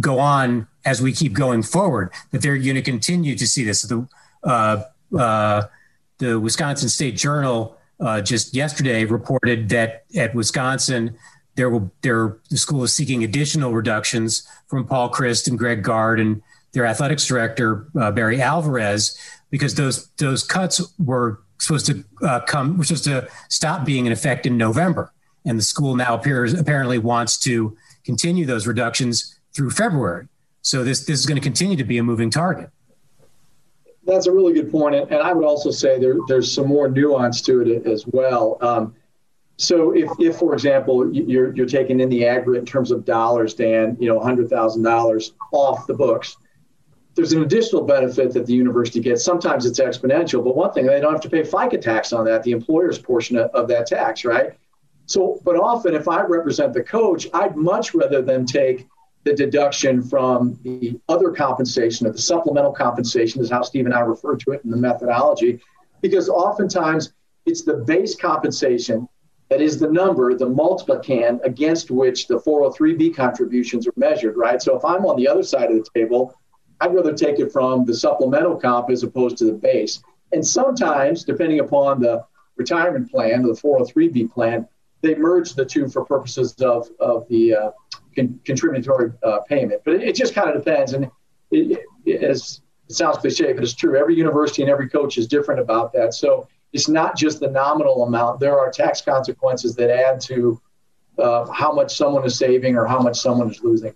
[0.00, 2.12] go on as we keep going forward.
[2.30, 3.82] That they're going to continue to see this.
[3.82, 4.08] The
[4.44, 4.84] uh,
[5.18, 5.62] uh,
[6.18, 11.18] the Wisconsin State Journal uh, just yesterday reported that at Wisconsin
[11.56, 16.20] there will there the school is seeking additional reductions from Paul Chryst and Greg Gard
[16.20, 16.40] and
[16.72, 19.18] their athletics director uh, Barry Alvarez
[19.50, 24.12] because those those cuts were supposed to uh, come were supposed to stop being in
[24.12, 25.12] effect in November
[25.44, 30.28] and the school now appears apparently wants to continue those reductions through February.
[30.62, 32.70] So this this is going to continue to be a moving target.
[34.04, 37.42] That's a really good point, and I would also say there, there's some more nuance
[37.42, 38.56] to it as well.
[38.62, 38.94] Um,
[39.58, 43.54] so, if, if for example you're you're taking in the aggregate in terms of dollars,
[43.54, 46.36] Dan, you know, hundred thousand dollars off the books,
[47.18, 49.24] there's an additional benefit that the university gets.
[49.24, 52.44] Sometimes it's exponential, but one thing they don't have to pay FICA tax on that,
[52.44, 54.52] the employer's portion of, of that tax, right?
[55.06, 58.86] So, but often if I represent the coach, I'd much rather them take
[59.24, 64.00] the deduction from the other compensation or the supplemental compensation is how Steve and I
[64.00, 65.60] refer to it in the methodology,
[66.02, 67.14] because oftentimes
[67.46, 69.08] it's the base compensation
[69.48, 74.62] that is the number, the multiplicand against which the 403b contributions are measured, right?
[74.62, 76.37] So if I'm on the other side of the table,
[76.80, 80.02] I'd rather take it from the supplemental comp as opposed to the base.
[80.32, 82.24] And sometimes, depending upon the
[82.56, 84.68] retirement plan, the 403b plan,
[85.00, 87.70] they merge the two for purposes of, of the uh,
[88.14, 89.82] con- contributory uh, payment.
[89.84, 90.92] But it, it just kind of depends.
[90.92, 91.10] And
[91.50, 93.96] it, it, as it sounds cliche, but it's true.
[93.96, 96.14] Every university and every coach is different about that.
[96.14, 98.40] So it's not just the nominal amount.
[98.40, 100.60] There are tax consequences that add to
[101.18, 103.94] uh, how much someone is saving or how much someone is losing.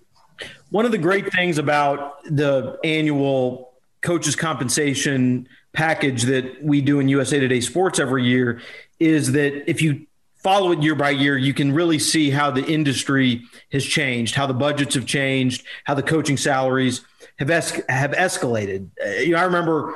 [0.70, 7.09] One of the great things about the annual coaches compensation package that we do in
[7.09, 8.61] USA Today Sports every year
[8.99, 10.07] is that if you
[10.43, 14.47] follow it year by year, you can really see how the industry has changed, how
[14.47, 17.03] the budgets have changed, how the coaching salaries
[17.38, 18.88] have es- have escalated.
[19.20, 19.95] You know, I remember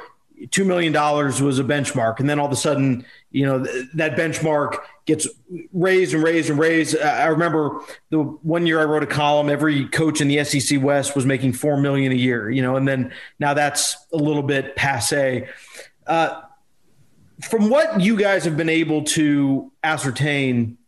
[0.50, 3.86] two million dollars was a benchmark, and then all of a sudden, you know, th-
[3.94, 5.26] that benchmark gets
[5.72, 6.98] raised and raised and raised.
[6.98, 7.80] I remember
[8.10, 9.48] the one year I wrote a column.
[9.48, 12.86] Every coach in the SEC West was making four million a year, you know, and
[12.86, 15.48] then now that's a little bit passe.
[16.06, 16.42] Uh,
[17.48, 20.78] from what you guys have been able to ascertain,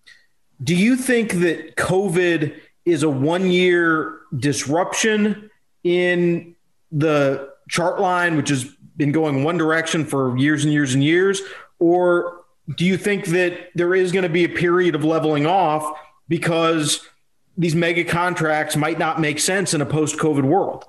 [0.63, 5.51] do you think that COVID is a one year disruption
[5.85, 6.55] in
[6.91, 8.65] the chart line, which has
[8.99, 11.41] been going one direction for years and years and years?
[11.79, 12.43] Or
[12.77, 17.09] do you think that there is going to be a period of leveling off because
[17.57, 20.85] these mega contracts might not make sense in a post COVID world?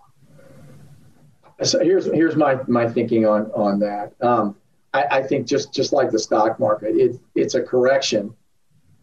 [1.62, 4.14] So here's here's my my thinking on on that.
[4.22, 4.55] Um,
[4.93, 8.34] I, I, think just just like the stock market, it, it's a correction.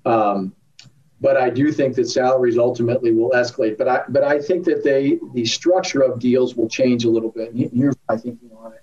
[0.07, 0.55] Um,
[1.21, 3.77] but I do think that salaries ultimately will escalate.
[3.77, 7.31] But I but I think that they the structure of deals will change a little
[7.31, 7.53] bit.
[7.55, 8.83] Here's my thinking on it.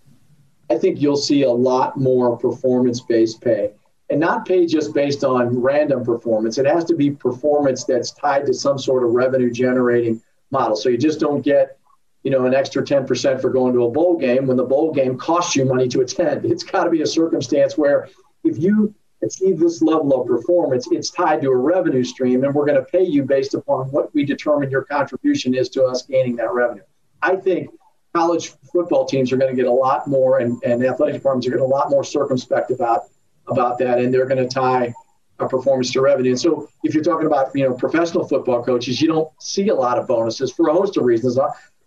[0.74, 3.74] I think you'll see a lot more performance based pay.
[4.10, 6.58] And not pay just based on random performance.
[6.58, 10.22] It has to be performance that's tied to some sort of revenue generating
[10.52, 10.76] model.
[10.76, 11.78] So you just don't get
[12.24, 15.18] you know, an extra 10% for going to a bowl game when the bowl game
[15.18, 16.46] costs you money to attend.
[16.54, 18.10] It's got to be a circumstance where
[18.44, 22.66] if you achieve this level of performance, it's tied to a revenue stream, and we're
[22.66, 26.36] going to pay you based upon what we determine your contribution is to us gaining
[26.38, 26.84] that revenue.
[27.22, 27.70] I think
[28.16, 31.52] college football teams are going to get a lot more, and, and athletic departments are
[31.52, 33.04] getting a lot more circumspect about
[33.48, 34.94] about that, and they're going to tie
[35.40, 36.32] a performance to revenue.
[36.32, 39.76] And so, if you're talking about you know professional football coaches, you don't see a
[39.76, 41.38] lot of bonuses for a host of reasons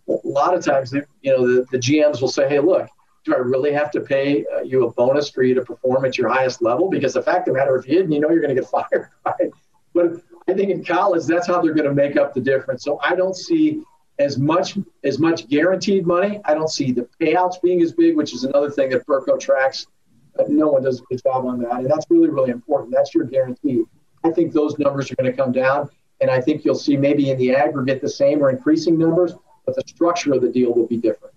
[0.09, 2.89] a lot of times, you know, the, the GMs will say, hey, look,
[3.25, 6.17] do I really have to pay uh, you a bonus for you to perform at
[6.17, 6.89] your highest level?
[6.89, 8.71] Because the fact of the matter, if you didn't, you know you're going to get
[8.71, 9.51] fired, right?
[9.93, 12.85] But I think in college, that's how they're going to make up the difference.
[12.85, 13.83] So I don't see
[14.19, 16.41] as much as much guaranteed money.
[16.45, 19.87] I don't see the payouts being as big, which is another thing that Burko tracks.
[20.35, 22.93] But no one does a good job on that, and that's really really important.
[22.95, 23.85] That's your guarantee.
[24.25, 25.89] I think those numbers are going to come down,
[26.21, 29.75] and I think you'll see maybe in the aggregate the same or increasing numbers, but
[29.75, 31.35] the structure of the deal will be different.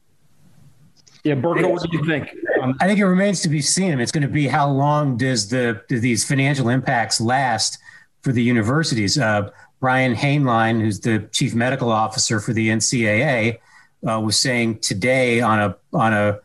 [1.24, 2.34] Yeah, Burko, what do you think?
[2.80, 4.00] I think it remains to be seen.
[4.00, 7.78] It's going to be how long does the do these financial impacts last
[8.22, 9.18] for the universities?
[9.18, 9.50] Uh,
[9.80, 13.60] Brian Hainline, who's the chief medical officer for the NCAA,
[14.08, 16.40] uh, was saying today on a on a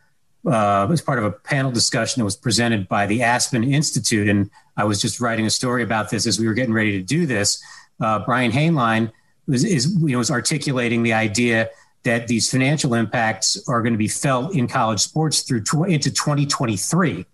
[0.47, 4.51] uh, as part of a panel discussion that was presented by the Aspen Institute, and
[4.77, 7.27] I was just writing a story about this as we were getting ready to do
[7.27, 7.63] this.
[8.01, 9.11] Uh, Brian Hainline
[9.49, 11.71] is, is you know was articulating the idea
[12.05, 16.11] that these financial impacts are going to be felt in college sports through tw- into
[16.11, 17.27] 2023.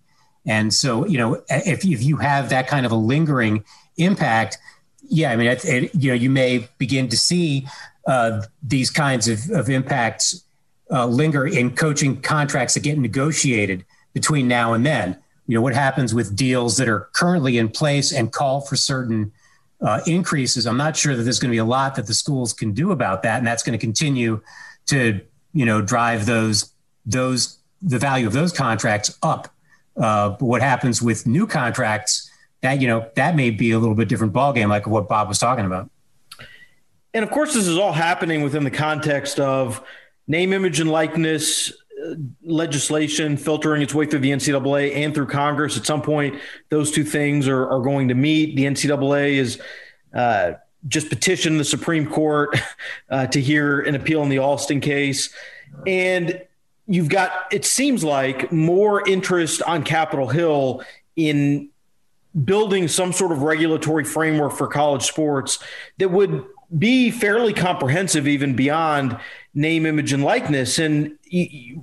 [0.46, 3.64] And so, you know, if, if you have that kind of a lingering
[3.98, 4.59] impact,
[5.11, 7.66] yeah, I mean, it, it, you know, you may begin to see
[8.06, 10.44] uh, these kinds of, of impacts
[10.90, 15.18] uh, linger in coaching contracts that get negotiated between now and then.
[15.46, 19.32] You know, what happens with deals that are currently in place and call for certain
[19.80, 22.52] uh, increases, I'm not sure that there's going to be a lot that the schools
[22.52, 24.40] can do about that, and that's going to continue
[24.86, 25.20] to
[25.52, 26.72] you know drive those
[27.06, 29.48] those the value of those contracts up.
[29.96, 32.29] Uh, but what happens with new contracts?
[32.62, 35.38] That you know that may be a little bit different ballgame, like what Bob was
[35.38, 35.90] talking about.
[37.12, 39.82] And of course, this is all happening within the context of
[40.28, 41.72] name, image, and likeness
[42.42, 45.76] legislation filtering its way through the NCAA and through Congress.
[45.76, 48.56] At some point, those two things are, are going to meet.
[48.56, 49.61] The NCAA is
[50.14, 50.52] uh,
[50.88, 52.58] just petitioned the Supreme Court
[53.11, 55.30] uh, to hear an appeal in the Alston case.
[55.86, 56.40] And
[56.86, 60.82] you've got, it seems like, more interest on Capitol Hill
[61.16, 61.68] in
[62.44, 65.58] building some sort of regulatory framework for college sports
[65.98, 66.44] that would
[66.78, 69.18] be fairly comprehensive, even beyond
[69.54, 70.78] name, image, and likeness.
[70.78, 71.18] And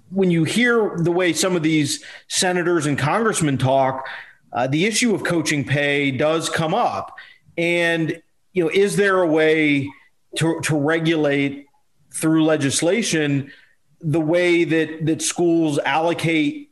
[0.10, 4.08] when you hear the way some of these senators and congressmen talk,
[4.54, 7.18] uh, the issue of coaching pay does come up.
[7.58, 8.22] And
[8.54, 9.90] you know, is there a way
[10.38, 11.68] to, to regulate
[12.12, 13.52] through legislation
[14.00, 16.72] the way that that schools allocate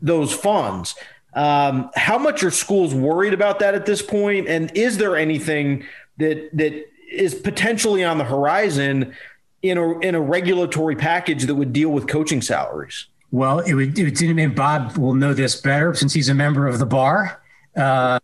[0.00, 0.94] those funds?
[1.34, 4.48] Um, how much are schools worried about that at this point?
[4.48, 5.84] And is there anything
[6.18, 9.14] that that is potentially on the horizon
[9.62, 13.06] in a in a regulatory package that would deal with coaching salaries?
[13.30, 13.98] Well, it would.
[13.98, 17.40] It would and Bob will know this better since he's a member of the bar.
[17.76, 18.18] Uh,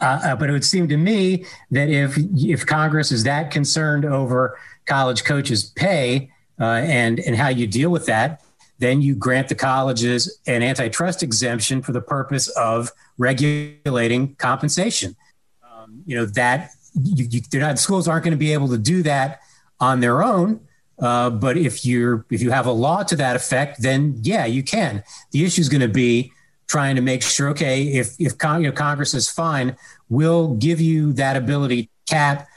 [0.00, 4.04] uh, uh, but it would seem to me that if if Congress is that concerned
[4.04, 8.42] over college coaches' pay uh, and and how you deal with that,
[8.82, 15.16] then you grant the colleges an antitrust exemption for the purpose of regulating compensation.
[15.62, 18.78] Um, you know that you, you, they're not schools aren't going to be able to
[18.78, 19.40] do that
[19.80, 20.60] on their own.
[20.98, 24.62] Uh, but if you're if you have a law to that effect, then yeah, you
[24.62, 25.02] can.
[25.30, 26.32] The issue is going to be
[26.68, 29.76] trying to make sure, okay, if if Con- you know, Congress is fine,
[30.08, 32.48] we'll give you that ability to cap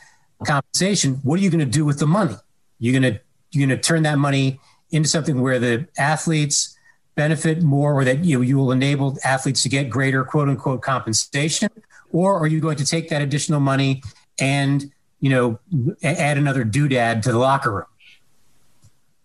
[0.46, 1.16] compensation.
[1.24, 2.36] What are you going to do with the money?
[2.80, 3.20] You're going to
[3.52, 4.60] you're going to turn that money
[4.92, 6.78] into something where the athletes
[7.16, 11.70] benefit more, or that you you will enable athletes to get greater quote unquote compensation,
[12.12, 14.02] or are you going to take that additional money
[14.40, 15.60] and you know
[16.04, 17.86] add another doodad to the locker room?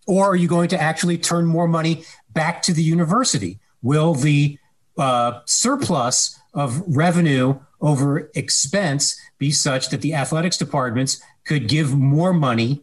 [0.06, 3.58] Or are you going to actually turn more money back to the university?
[3.82, 4.58] Will the
[4.98, 12.32] uh, surplus of revenue over expense be such that the athletics departments could give more
[12.32, 12.82] money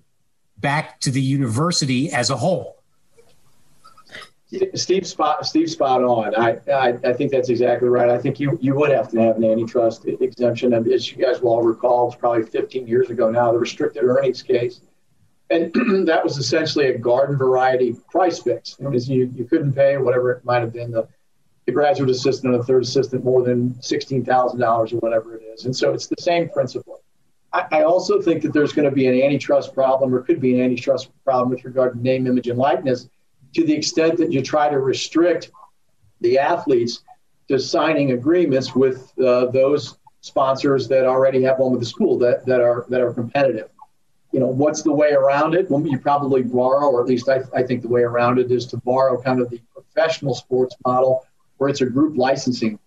[0.60, 2.78] back to the university as a whole?
[4.76, 6.34] Steve spot Steve spot on.
[6.36, 8.10] I, I, I think that's exactly right.
[8.10, 10.74] I think you you would have to have an antitrust exemption.
[10.74, 14.04] And as you guys will all recall, it's probably 15 years ago now, the restricted
[14.04, 14.82] earnings case.
[15.50, 15.74] And
[16.08, 18.76] that was essentially a garden variety price fix.
[18.76, 21.08] Because you, you couldn't pay whatever it might have been the,
[21.66, 25.66] the graduate assistant or the third assistant more than $16,000 or whatever it is.
[25.66, 27.02] And so it's the same principle.
[27.72, 30.62] I, also think that there's going to be an antitrust problem or could be an
[30.62, 33.10] antitrust problem with regard to name, image, and likeness
[33.56, 35.52] to the extent that you try to restrict
[36.22, 37.04] the athletes
[37.48, 42.46] to signing agreements with uh, those sponsors that already have one with the school that,
[42.46, 43.70] that are that are competitive.
[44.34, 45.70] You know, what's the way around it?
[45.72, 48.66] Well, you probably borrow, or at least I, I think the way around it is
[48.68, 51.26] to borrow kind of the professional sports model
[51.58, 52.78] where it's a group licensing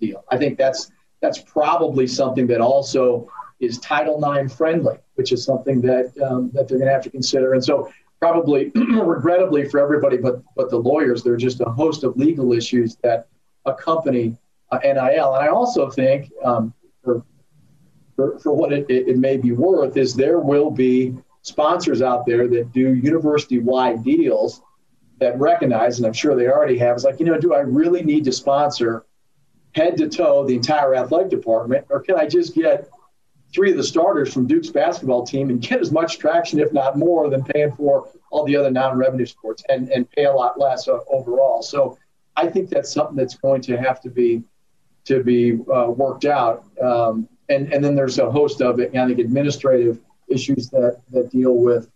[0.00, 0.24] deal.
[0.30, 5.80] I think that's that's probably something that also is Title IX friendly, which is something
[5.82, 7.54] that um, that they're going to have to consider.
[7.54, 12.04] And so probably regrettably for everybody but but the lawyers there are just a host
[12.04, 13.26] of legal issues that
[13.66, 14.36] accompany
[14.70, 14.94] uh, NIL
[15.34, 17.24] and I also think um, for,
[18.14, 22.46] for, for what it, it, may be worth is there will be sponsors out there
[22.46, 24.62] that do university wide deals
[25.18, 28.02] that recognize and I'm sure they already have is like you know do I really
[28.02, 29.06] need to sponsor
[29.74, 32.90] head to toe the entire athletic department or can I just get
[33.52, 36.96] three of the starters from Duke's basketball team and get as much traction, if not
[36.96, 40.88] more, than paying for all the other non-revenue sports and, and pay a lot less
[40.88, 41.62] uh, overall.
[41.62, 41.98] So
[42.36, 44.42] I think that's something that's going to have to be
[45.04, 46.64] to be uh, worked out.
[46.80, 49.98] Um, and and then there's a host of I think administrative
[50.28, 51.90] issues that that deal with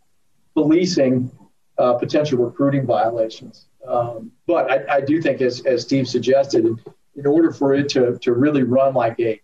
[0.54, 1.30] policing
[1.78, 3.66] uh, potential recruiting violations.
[3.86, 6.66] Um, but I, I do think, as as Steve suggested,
[7.16, 9.40] in order for it to to really run like a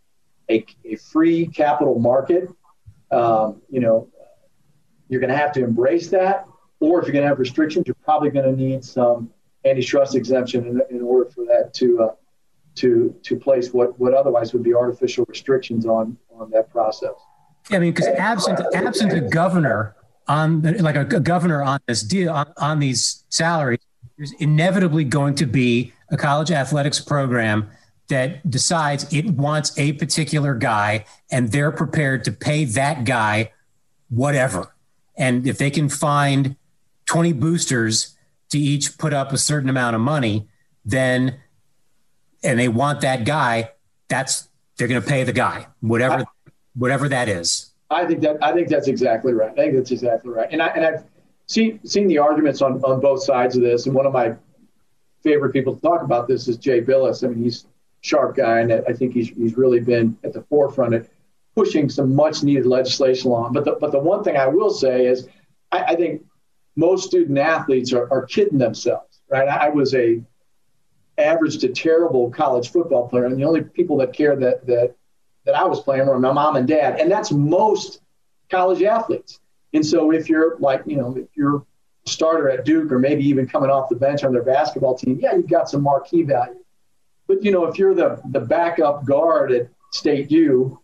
[0.51, 2.49] a, a free capital market,
[3.11, 4.09] um, you know,
[5.09, 6.47] you're going to have to embrace that.
[6.81, 9.31] Or if you're going to have restrictions, you're probably going to need some
[9.65, 12.15] antitrust exemption in, in order for that to uh,
[12.77, 17.13] to to place what what otherwise would be artificial restrictions on on that process.
[17.71, 19.95] Yeah, I mean, because absent absent a governor
[20.29, 23.81] on the, like a, a, governor on this deal on, on these salaries,
[24.17, 27.69] there's inevitably going to be a college athletics program
[28.11, 33.53] that decides it wants a particular guy and they're prepared to pay that guy
[34.11, 34.75] whatever.
[35.17, 36.57] And if they can find
[37.07, 38.17] 20 boosters
[38.51, 40.49] to each put up a certain amount of money,
[40.85, 41.41] then
[42.43, 43.71] and they want that guy,
[44.09, 46.25] that's they're going to pay the guy whatever
[46.75, 47.71] whatever that is.
[47.91, 49.51] I think that I think that's exactly right.
[49.53, 50.49] I think that's exactly right.
[50.51, 51.05] And I and I've
[51.47, 53.87] seen seen the arguments on on both sides of this.
[53.87, 54.35] And one of my
[55.23, 57.25] favorite people to talk about this is Jay Bilas.
[57.25, 57.67] I mean, he's
[58.01, 61.09] sharp guy, and I think he's he's really been at the forefront of
[61.55, 63.53] pushing some much needed legislation along.
[63.53, 65.29] But the but the one thing I will say is,
[65.73, 66.23] I, I think
[66.77, 69.49] most student athletes are, are kidding themselves, right?
[69.49, 70.23] I, I was a
[71.19, 74.95] average to terrible college football player, and the only people that care that that
[75.45, 78.01] that I was playing were my mom and dad, and that's most
[78.51, 79.41] college athletes.
[79.73, 83.25] And so if you're like, you know, if you're a starter at Duke or maybe
[83.25, 86.57] even coming off the bench on their basketball team, yeah, you've got some marquee value.
[87.31, 90.81] But you know, if you're the the backup guard at State U,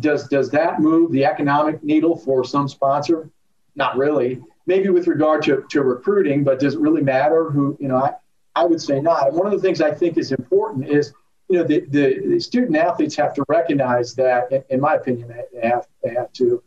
[0.00, 3.30] does does that move the economic needle for some sponsor?
[3.76, 4.42] Not really.
[4.66, 8.14] Maybe with regard to, to recruiting, but does it really matter who, you know, I,
[8.56, 9.28] I would say not.
[9.28, 11.12] And one of the things I think is important is
[11.48, 15.68] you know, the, the, the, student athletes have to recognize that, in my opinion, they
[15.68, 16.60] have, they have to.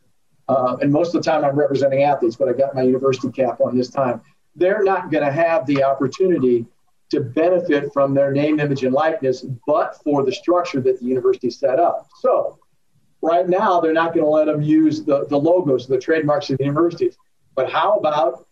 [0.48, 3.60] Uh, and most of the time I'm representing athletes, but I got my university cap
[3.60, 4.22] on this time.
[4.56, 6.66] They're not going to have the opportunity
[7.10, 11.50] to benefit from their name, image, and likeness, but for the structure that the university
[11.50, 12.10] set up.
[12.20, 12.60] So,
[13.22, 16.58] right now, they're not going to let them use the, the logos, the trademarks of
[16.58, 17.18] the universities.
[17.56, 18.46] But how about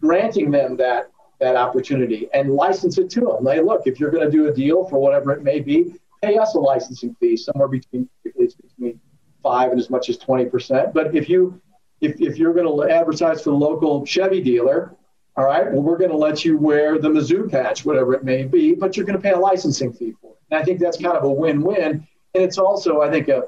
[0.00, 3.46] granting them that that opportunity and license it to them.
[3.46, 6.36] Hey, look, if you're going to do a deal for whatever it may be, pay
[6.36, 9.00] us a licensing fee somewhere between between
[9.42, 10.92] five and as much as twenty percent.
[10.92, 11.60] But if you
[12.00, 14.94] if, if you're going to advertise for the local Chevy dealer,
[15.36, 18.44] all right, well, we're going to let you wear the Mizzou patch, whatever it may
[18.44, 20.38] be, but you're going to pay a licensing fee for it.
[20.50, 22.06] And I think that's kind of a win-win.
[22.34, 23.44] And it's also, I think, a,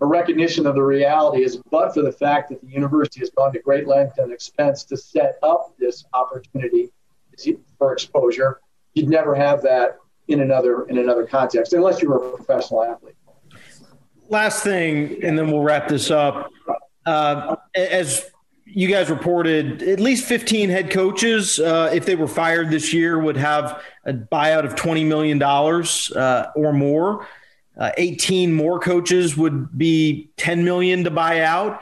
[0.00, 3.52] a recognition of the reality is, but for the fact that the university has gone
[3.52, 6.90] to great length and expense to set up this opportunity
[7.78, 8.60] for exposure.
[8.94, 9.98] You'd never have that
[10.28, 13.14] in another in another context unless you were a professional athlete.
[14.28, 16.50] Last thing, and then we'll wrap this up.
[17.04, 18.30] Uh, as
[18.66, 23.18] you guys reported, at least 15 head coaches, uh, if they were fired this year,
[23.18, 27.26] would have a buyout of $20 million uh, or more.
[27.78, 31.80] Uh, 18 more coaches would be 10 million to buy out.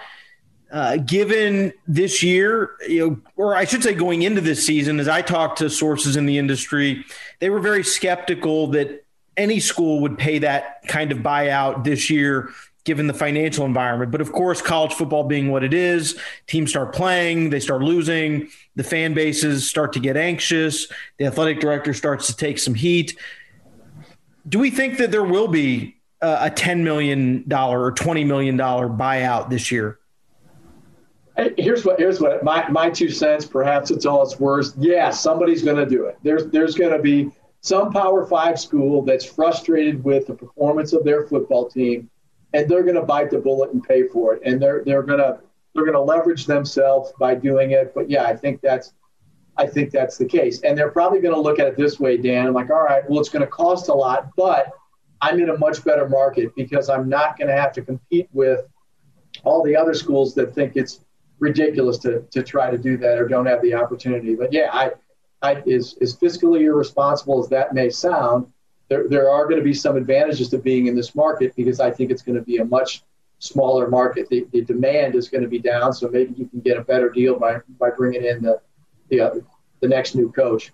[0.70, 5.08] Uh, given this year, you know, or I should say going into this season, as
[5.08, 7.04] I talked to sources in the industry,
[7.38, 9.04] they were very skeptical that
[9.36, 12.50] any school would pay that kind of buyout this year
[12.84, 14.12] given the financial environment.
[14.12, 18.48] But of course, college football being what it is, teams start playing, they start losing,
[18.76, 20.86] the fan bases start to get anxious,
[21.18, 23.18] the athletic director starts to take some heat.
[24.46, 29.70] Do we think that there will be a $10 million or $20 million buyout this
[29.70, 29.98] year?
[31.58, 35.64] here's what here's what my, my two cents perhaps it's all it's worth yeah somebody's
[35.64, 37.28] going to do it there's there's going to be
[37.60, 42.08] some power five school that's frustrated with the performance of their football team
[42.54, 44.42] and they're going to bite the bullet and pay for it.
[44.44, 45.40] And they're they're going to
[45.74, 47.92] they're going to leverage themselves by doing it.
[47.94, 48.94] But yeah i think that's
[49.56, 50.62] i think that's the case.
[50.62, 53.02] And they're probably going to look at it this way dan I'm like all right
[53.08, 54.72] well it's going to cost a lot but
[55.20, 58.66] i'm in a much better market because i'm not going to have to compete with
[59.44, 61.00] all the other schools that think it's
[61.38, 64.34] ridiculous to, to try to do that or don't have the opportunity.
[64.34, 64.92] But yeah, I,
[65.42, 68.46] I as, as fiscally irresponsible as that may sound,
[68.88, 71.90] there, there are going to be some advantages to being in this market because I
[71.90, 73.02] think it's going to be a much
[73.38, 74.28] smaller market.
[74.28, 77.10] The, the demand is going to be down, so maybe you can get a better
[77.10, 78.60] deal by, by bringing in the,
[79.08, 79.34] the, uh,
[79.80, 80.72] the next new coach.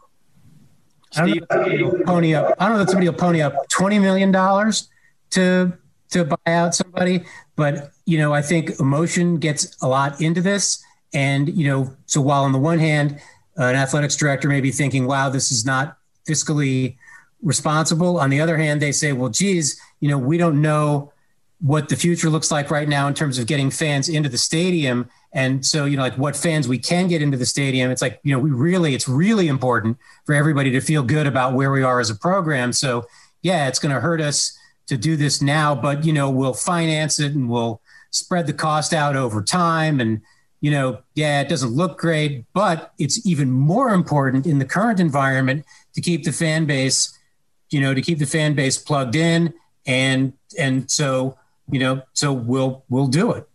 [1.13, 2.55] Steve, pony up.
[2.59, 4.89] I don't know that somebody will pony up twenty million dollars
[5.31, 5.73] to
[6.11, 7.25] to buy out somebody,
[7.57, 10.85] but you know, I think emotion gets a lot into this.
[11.13, 13.21] And, you know, so while on the one hand,
[13.57, 15.97] an athletics director may be thinking, wow, this is not
[16.29, 16.97] fiscally
[17.43, 18.19] responsible.
[18.19, 21.13] On the other hand, they say, well, geez, you know, we don't know
[21.61, 25.09] what the future looks like right now in terms of getting fans into the stadium.
[25.33, 28.19] And so, you know, like what fans we can get into the stadium, it's like,
[28.23, 31.83] you know, we really, it's really important for everybody to feel good about where we
[31.83, 32.73] are as a program.
[32.73, 33.07] So,
[33.43, 37.21] yeah, it's going to hurt us to do this now, but, you know, we'll finance
[37.21, 37.81] it and we'll,
[38.11, 40.21] spread the cost out over time and
[40.61, 45.01] you know yeah it doesn't look great but it's even more important in the current
[45.01, 45.65] environment
[45.95, 47.17] to keep the fan base
[47.71, 49.53] you know to keep the fan base plugged in
[49.87, 51.37] and and so
[51.71, 53.49] you know so we'll we'll do it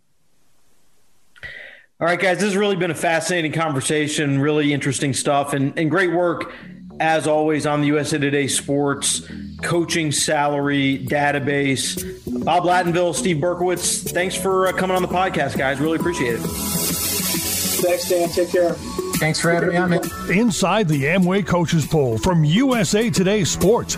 [2.00, 5.90] all right guys this has really been a fascinating conversation really interesting stuff and, and
[5.90, 6.52] great work
[7.00, 9.28] as always on the USA Today Sports
[9.62, 12.44] coaching salary database.
[12.44, 15.80] Bob Lattinville, Steve Berkowitz, thanks for uh, coming on the podcast, guys.
[15.80, 16.40] Really appreciate it.
[16.40, 18.28] Thanks, Dan.
[18.30, 18.76] Take care.
[19.18, 20.00] Thanks for having me on, man.
[20.30, 23.96] Inside the Amway Coaches Poll from USA Today Sports.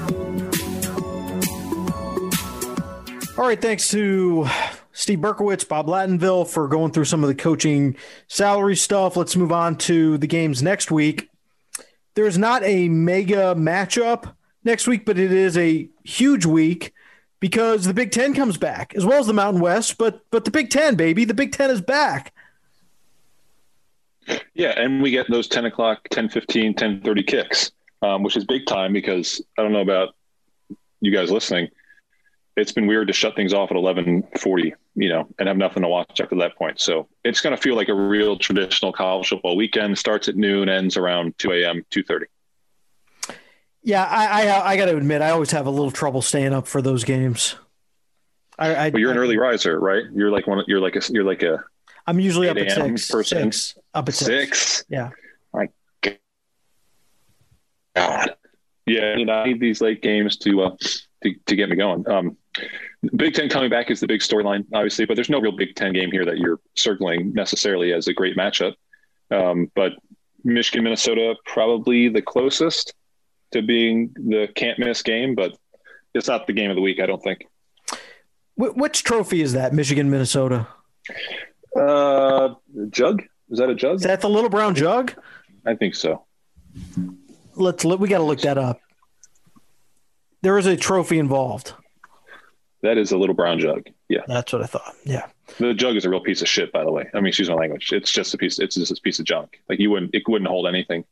[3.37, 4.47] All right, thanks to
[4.93, 7.97] Steve Berkowitz, Bob Lattinville for going through some of the coaching
[8.27, 9.16] salary stuff.
[9.16, 11.29] Let's move on to the games next week.
[12.14, 16.93] there's not a mega matchup next week, but it is a huge week
[17.41, 19.99] because the Big Ten comes back as well as the Mountain West.
[19.99, 22.33] But but the Big Ten, baby, the Big Ten is back.
[24.55, 27.72] Yeah, and we get those 10 o'clock, 10 15, 10 30 kicks,
[28.03, 30.14] um, which is big time because I don't know about
[31.01, 31.68] you guys listening.
[32.57, 35.89] It's been weird to shut things off at 11:40, you know, and have nothing to
[35.89, 36.81] watch after that point.
[36.81, 39.97] So it's going to feel like a real traditional college football weekend.
[39.97, 42.24] Starts at noon, ends around 2 a.m., 2:30.
[43.85, 46.66] Yeah, I, I, I got to admit, I always have a little trouble staying up
[46.66, 47.55] for those games.
[48.59, 50.03] I, I but you're an early riser, right?
[50.12, 50.64] You're like one.
[50.66, 51.01] You're like a.
[51.11, 51.64] You're like a.
[52.07, 53.11] I'm usually up at six.
[53.11, 53.53] Person.
[53.53, 53.78] Six.
[53.95, 54.59] Up at six.
[54.59, 54.84] six.
[54.89, 55.11] Yeah.
[55.53, 55.68] My
[57.95, 58.34] God.
[58.86, 60.76] Yeah, you know, I need these late games to uh,
[61.22, 62.09] to to get me going.
[62.09, 62.36] Um,
[63.16, 65.93] Big Ten coming back is the big storyline, obviously, but there's no real Big Ten
[65.93, 68.74] game here that you're circling necessarily as a great matchup.
[69.30, 69.93] Um, but
[70.45, 72.95] Michigan, Minnesota, probably the closest
[73.53, 75.57] to being the can't miss game, but
[76.14, 77.47] it's not the game of the week, I don't think.
[78.57, 79.72] Which trophy is that?
[79.72, 80.66] Michigan, Minnesota.
[81.78, 82.55] Uh,
[82.91, 83.22] jug.
[83.51, 83.96] Is that a jug?
[83.96, 85.14] Is that the little brown jug?
[85.66, 86.24] I think so.
[87.55, 88.80] Let's let we got to look that up.
[90.42, 91.72] There is a trophy involved.
[92.82, 93.88] That is a little brown jug.
[94.09, 94.94] Yeah, that's what I thought.
[95.05, 95.26] Yeah,
[95.59, 96.72] the jug is a real piece of shit.
[96.72, 97.90] By the way, I mean, excuse my language.
[97.92, 98.59] It's just a piece.
[98.61, 99.61] It's just a piece of junk.
[99.68, 100.14] Like you wouldn't.
[100.14, 101.05] It wouldn't hold anything.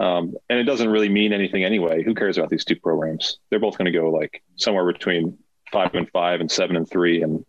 [0.00, 2.02] Um, and it doesn't really mean anything anyway.
[2.02, 3.38] Who cares about these two programs?
[3.50, 5.38] They're both going to go like somewhere between
[5.72, 7.44] five and five and seven and three, and,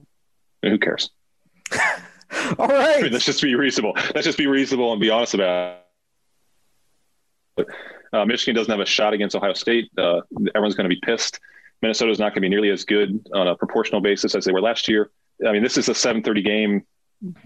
[0.63, 1.09] and who cares?
[2.59, 2.99] All right.
[2.99, 3.93] I mean, let's just be reasonable.
[4.13, 5.81] Let's just be reasonable and be honest about
[7.57, 7.67] it.
[8.11, 9.91] Uh, Michigan doesn't have a shot against Ohio State.
[9.97, 10.21] Uh,
[10.55, 11.39] everyone's going to be pissed.
[11.81, 14.51] Minnesota is not going to be nearly as good on a proportional basis as they
[14.51, 15.11] were last year.
[15.47, 16.83] I mean, this is a 7:30 game,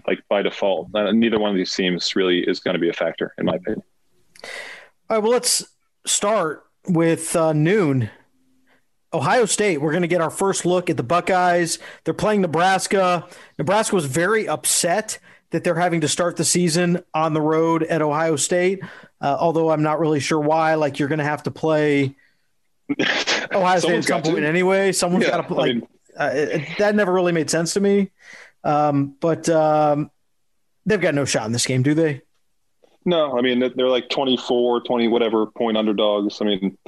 [0.06, 0.88] like by default.
[0.94, 3.54] Uh, neither one of these teams really is going to be a factor, in my
[3.54, 3.82] opinion.
[4.42, 4.50] All
[5.16, 5.22] right.
[5.22, 5.64] Well, let's
[6.04, 8.10] start with uh, noon.
[9.14, 9.80] Ohio State.
[9.80, 11.78] We're going to get our first look at the Buckeyes.
[12.04, 13.26] They're playing Nebraska.
[13.58, 15.18] Nebraska was very upset
[15.50, 18.82] that they're having to start the season on the road at Ohio State.
[19.20, 20.74] Uh, although I'm not really sure why.
[20.74, 22.16] Like you're going to have to play
[23.52, 24.46] Ohio State at some point to.
[24.46, 24.90] anyway.
[24.90, 25.70] Someone's yeah, got to play.
[25.70, 25.88] I mean,
[26.18, 28.10] uh, it, that never really made sense to me.
[28.64, 30.10] Um, but um,
[30.86, 32.22] they've got no shot in this game, do they?
[33.06, 36.40] No, I mean they're like 24, 20 whatever point underdogs.
[36.40, 36.78] I mean,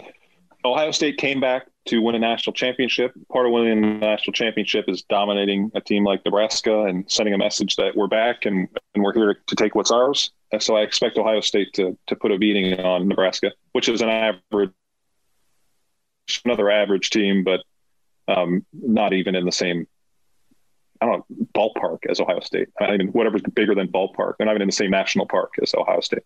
[0.65, 3.13] Ohio State came back to win a national championship.
[3.33, 7.39] Part of winning a national championship is dominating a team like Nebraska and sending a
[7.39, 10.33] message that we're back and, and we're here to take what's ours.
[10.53, 14.01] And so I expect Ohio State to to put a beating on Nebraska, which is
[14.01, 14.71] an average,
[16.45, 17.61] another average team, but
[18.29, 19.87] um, not even in the same.
[21.01, 22.69] I don't know ballpark as Ohio State.
[22.81, 24.35] I mean, whatever's bigger than ballpark.
[24.39, 26.23] They're not even in the same national park as Ohio State.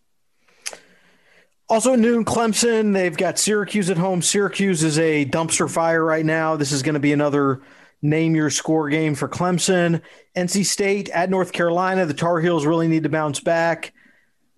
[1.70, 2.92] Also noon, Clemson.
[2.92, 4.22] They've got Syracuse at home.
[4.22, 6.56] Syracuse is a dumpster fire right now.
[6.56, 7.62] This is going to be another
[8.02, 10.02] name your score game for Clemson.
[10.34, 12.06] NC State at North Carolina.
[12.06, 13.92] The Tar Heels really need to bounce back.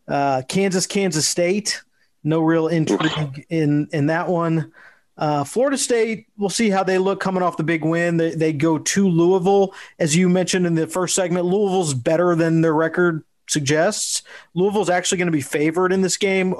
[0.08, 1.82] Uh, Kansas, Kansas State.
[2.24, 4.72] No real intrigue in in that one.
[5.18, 8.16] Uh, Florida State, we'll see how they look coming off the big win.
[8.16, 9.74] They, they go to Louisville.
[9.98, 14.22] As you mentioned in the first segment, Louisville's better than their record suggests.
[14.54, 16.54] Louisville's actually going to be favored in this game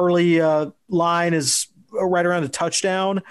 [0.00, 3.22] early uh, line is right around a touchdown.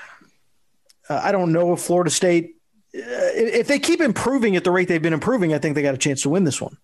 [1.09, 2.55] Uh, I don't know if Florida State,
[2.95, 3.01] uh,
[3.33, 5.99] if they keep improving at the rate they've been improving, I think they got a
[5.99, 6.77] chance to win this one.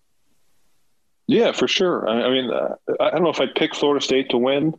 [1.28, 2.08] Yeah, for sure.
[2.08, 4.74] I, I mean, uh, I don't know if I'd pick Florida State to win.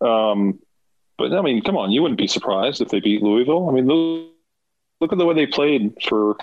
[0.00, 0.58] Um,
[1.18, 3.68] but I mean, come on, you wouldn't be surprised if they beat Louisville.
[3.68, 6.36] I mean, look at the way they played for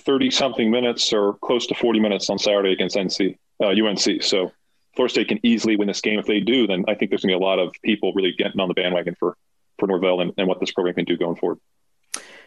[0.00, 4.22] 30 something minutes or close to 40 minutes on Saturday against NC, uh, UNC.
[4.22, 4.52] So
[4.98, 6.18] Florida State can easily win this game.
[6.18, 8.32] If they do, then I think there's going to be a lot of people really
[8.32, 9.36] getting on the bandwagon for
[9.78, 11.60] for Norvell and, and what this program can do going forward.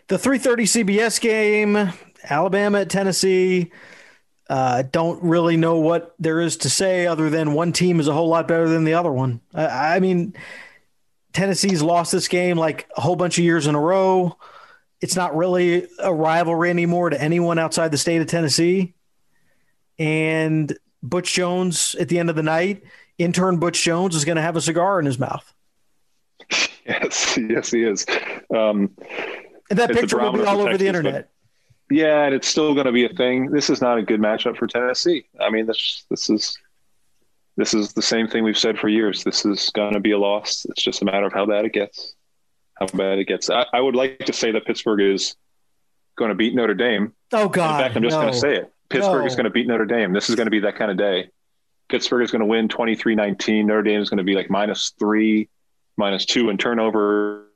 [0.09, 1.93] The 3:30 CBS game,
[2.29, 3.71] Alabama at Tennessee.
[4.49, 8.13] Uh, don't really know what there is to say other than one team is a
[8.13, 9.39] whole lot better than the other one.
[9.53, 10.35] I, I mean,
[11.31, 14.37] Tennessee's lost this game like a whole bunch of years in a row.
[14.99, 18.93] It's not really a rivalry anymore to anyone outside the state of Tennessee.
[19.97, 22.83] And Butch Jones at the end of the night,
[23.17, 25.53] intern Butch Jones is going to have a cigar in his mouth.
[26.85, 28.05] Yes, yes, he is.
[28.53, 28.91] Um,
[29.69, 31.29] and that picture will be all over the internet.
[31.89, 33.51] yeah, and it's still going to be a thing.
[33.51, 35.27] This is not a good matchup for Tennessee.
[35.39, 36.57] I mean, this this is
[37.55, 39.23] this is the same thing we've said for years.
[39.23, 40.65] This is going to be a loss.
[40.69, 42.15] It's just a matter of how bad it gets.
[42.79, 43.49] How bad it gets.
[43.49, 45.35] I, I would like to say that Pittsburgh is
[46.17, 47.13] going to beat Notre Dame.
[47.31, 47.79] Oh God!
[47.79, 48.21] In fact, I'm just no.
[48.21, 48.73] going to say it.
[48.91, 49.25] Pittsburgh no.
[49.25, 50.13] is going to beat Notre Dame.
[50.13, 51.29] This is going to be that kind of day.
[51.89, 53.67] Pittsburgh is going to win 23 19.
[53.67, 55.49] Notre Dame is going to be like minus three,
[55.97, 57.47] minus two in turnover.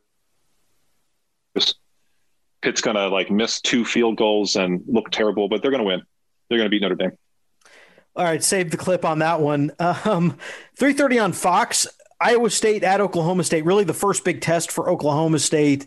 [2.62, 5.88] Pitt's going to like miss two field goals and look terrible, but they're going to
[5.88, 6.02] win.
[6.50, 7.12] They're going to beat Notre Dame.
[8.16, 9.72] All right, save the clip on that one.
[9.80, 10.38] Um,
[10.80, 11.88] 3:30 on Fox.
[12.20, 13.66] Iowa State at Oklahoma State.
[13.66, 15.86] Really, the first big test for Oklahoma State.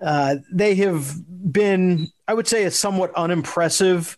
[0.00, 1.20] Uh, they have
[1.52, 4.17] been, I would say, a somewhat unimpressive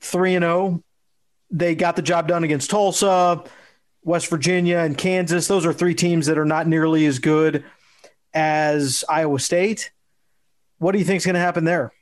[0.00, 0.54] three and zero.
[0.56, 0.82] Oh.
[1.52, 3.42] They got the job done against Tulsa,
[4.04, 5.48] West Virginia, and Kansas.
[5.48, 7.64] Those are three teams that are not nearly as good
[8.32, 9.90] as Iowa State.
[10.78, 11.92] What do you think is going to happen there?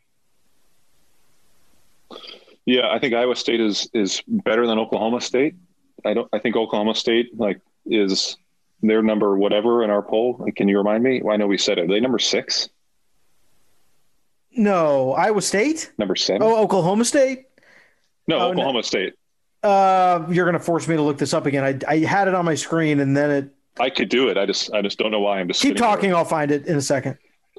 [2.67, 5.55] Yeah, I think Iowa State is is better than Oklahoma State.
[6.05, 6.29] I don't.
[6.35, 8.37] I think Oklahoma State like is
[8.83, 10.47] their number whatever in our poll.
[10.55, 11.23] Can you remind me?
[11.23, 11.85] Well, I know we said it.
[11.85, 12.69] Are they number six?
[14.53, 15.93] No, Iowa State.
[15.99, 16.43] Number seven.
[16.43, 17.48] Oh, Oklahoma State.
[18.29, 18.83] No, oh, Oklahoma no.
[18.83, 19.15] State.
[19.63, 21.65] Uh, you're going to force me to look this up again.
[21.65, 23.51] I, I had it on my screen and then it.
[23.81, 24.39] I could do it.
[24.39, 26.11] I just I just don't know why I'm just keep talking.
[26.11, 26.19] There.
[26.19, 27.19] I'll find it in a second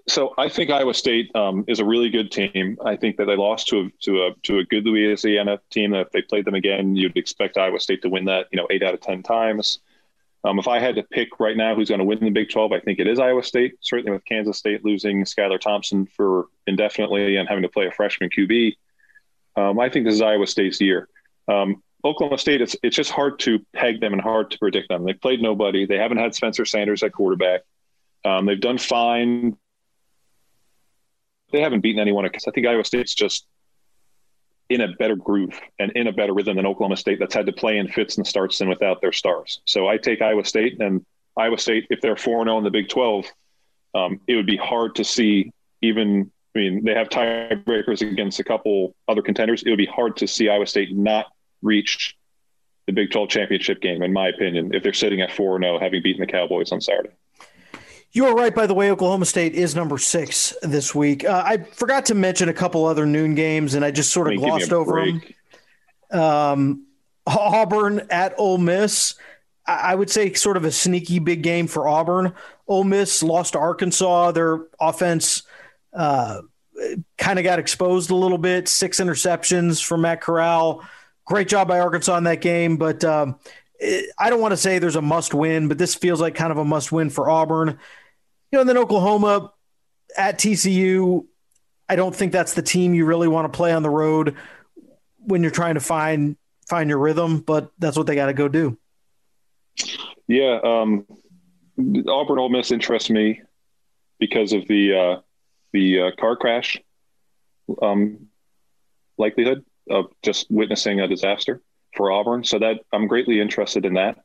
[0.10, 2.78] so I think Iowa State um, is a really good team.
[2.84, 5.92] I think that they lost to a, to a to a good Louisiana team.
[5.92, 8.48] That if they played them again, you'd expect Iowa State to win that.
[8.52, 9.80] You know, eight out of ten times.
[10.46, 12.72] Um, if I had to pick right now who's going to win the Big 12,
[12.72, 13.74] I think it is Iowa State.
[13.82, 18.30] Certainly with Kansas State losing Skylar Thompson for indefinitely and having to play a freshman
[18.30, 18.78] QB,
[19.60, 21.08] um, I think this is Iowa State's year.
[21.48, 25.04] Um, Oklahoma State, it's it's just hard to peg them and hard to predict them.
[25.04, 25.86] They've played nobody.
[25.86, 27.62] They haven't had Spencer Sanders at quarterback.
[28.24, 29.58] Um, they've done fine
[31.52, 33.46] they haven't beaten anyone because I think Iowa State's just
[34.70, 37.52] in a better groove and in a better rhythm than Oklahoma State that's had to
[37.52, 39.62] play in fits and starts and without their stars.
[39.66, 41.06] So I take Iowa State and
[41.36, 43.26] Iowa State, if they're 4 0 in the Big 12,
[43.96, 45.52] um, it would be hard to see
[45.82, 46.32] even.
[46.56, 49.64] I mean, they have tiebreakers against a couple other contenders.
[49.64, 51.28] It would be hard to see Iowa State not
[51.62, 52.18] reach
[52.88, 56.02] the Big 12 championship game, in my opinion, if they're sitting at 4 0, having
[56.02, 57.12] beaten the Cowboys on Saturday.
[58.12, 58.90] You are right, by the way.
[58.90, 61.24] Oklahoma State is number six this week.
[61.24, 64.40] Uh, I forgot to mention a couple other noon games, and I just sort of
[64.40, 65.22] glossed over them.
[66.12, 66.88] Um,
[67.28, 69.14] Auburn at Ole Miss.
[69.68, 72.34] I would say sort of a sneaky big game for Auburn.
[72.68, 74.32] Ole Miss lost to Arkansas.
[74.32, 75.44] Their offense
[75.94, 76.42] uh,
[77.18, 78.68] kind of got exposed a little bit.
[78.68, 80.84] Six interceptions from Matt Corral.
[81.26, 83.40] Great job by Arkansas in that game, but um,
[84.18, 86.58] I don't want to say there's a must win, but this feels like kind of
[86.58, 87.78] a must win for Auburn
[88.52, 89.54] you know, and then Oklahoma
[90.18, 91.26] at TCU,
[91.88, 94.36] I don't think that's the team you really want to play on the road
[95.20, 96.36] when you're trying to find
[96.68, 98.78] find your rhythm, but that's what they got to go do.
[100.28, 101.06] Yeah, um,
[102.08, 103.42] Auburn Ole Miss interests me
[104.20, 105.22] because of the uh,
[105.72, 106.78] the uh, car crash
[107.82, 108.28] um,
[109.18, 111.62] likelihood of just witnessing a disaster
[111.96, 112.44] for Auburn.
[112.44, 114.18] So that I'm greatly interested in that.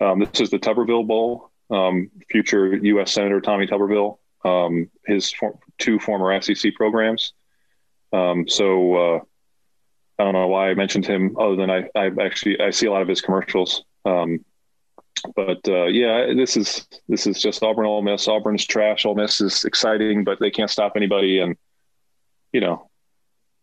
[0.00, 3.12] Um, this is the Tuberville Bowl um, future U.S.
[3.12, 7.32] Senator Tommy Tuberville, um, his for- two former SEC programs.
[8.12, 9.20] Um, so uh,
[10.18, 12.92] I don't know why I mentioned him, other than I, I actually I see a
[12.92, 13.84] lot of his commercials.
[14.04, 14.44] Um,
[15.36, 18.28] but uh, yeah, this is this is just Auburn Ole Miss.
[18.28, 19.04] Auburn's trash.
[19.06, 21.40] Ole Miss is exciting, but they can't stop anybody.
[21.40, 21.56] And
[22.52, 22.88] you know,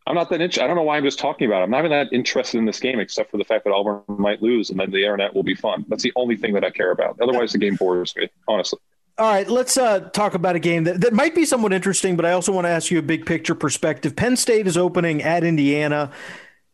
[0.08, 0.64] I'm not that interested.
[0.64, 1.64] I don't know why I'm just talking about it.
[1.66, 4.41] I'm not even that interested in this game, except for the fact that Auburn might
[4.41, 5.86] lose, and then the internet will be fun.
[5.88, 7.20] That's the only thing that I care about.
[7.22, 8.80] Otherwise, the game bores me, honestly.
[9.18, 12.26] All right, let's uh, talk about a game that, that might be somewhat interesting, but
[12.26, 14.16] I also want to ask you a big picture perspective.
[14.16, 16.12] Penn State is opening at Indiana.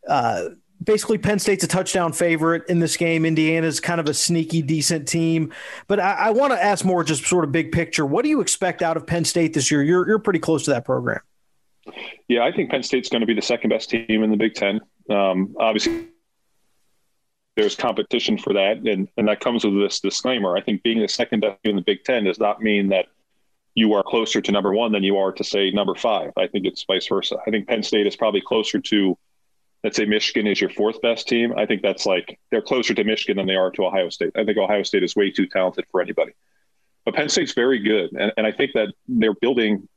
[0.08, 0.50] Uh,
[0.84, 3.26] basically, Penn State's a touchdown favorite in this game.
[3.26, 5.54] Indiana's kind of a sneaky, decent team.
[5.88, 8.06] But I, I want to ask more just sort of big picture.
[8.06, 9.84] What do you expect out of Penn State this year?
[9.84, 11.22] You're, you're pretty close to that program.
[12.28, 14.54] Yeah, I think Penn State's going to be the second best team in the Big
[14.54, 14.82] Ten.
[15.10, 16.08] Um, obviously,
[17.56, 20.56] there's competition for that, and, and that comes with this disclaimer.
[20.56, 23.06] I think being the second best in the Big Ten does not mean that
[23.74, 26.32] you are closer to number one than you are to say number five.
[26.36, 27.38] I think it's vice versa.
[27.46, 29.18] I think Penn State is probably closer to,
[29.84, 31.54] let's say, Michigan is your fourth best team.
[31.58, 34.32] I think that's like they're closer to Michigan than they are to Ohio State.
[34.36, 36.34] I think Ohio State is way too talented for anybody.
[37.06, 39.88] But Penn State's very good, and, and I think that they're building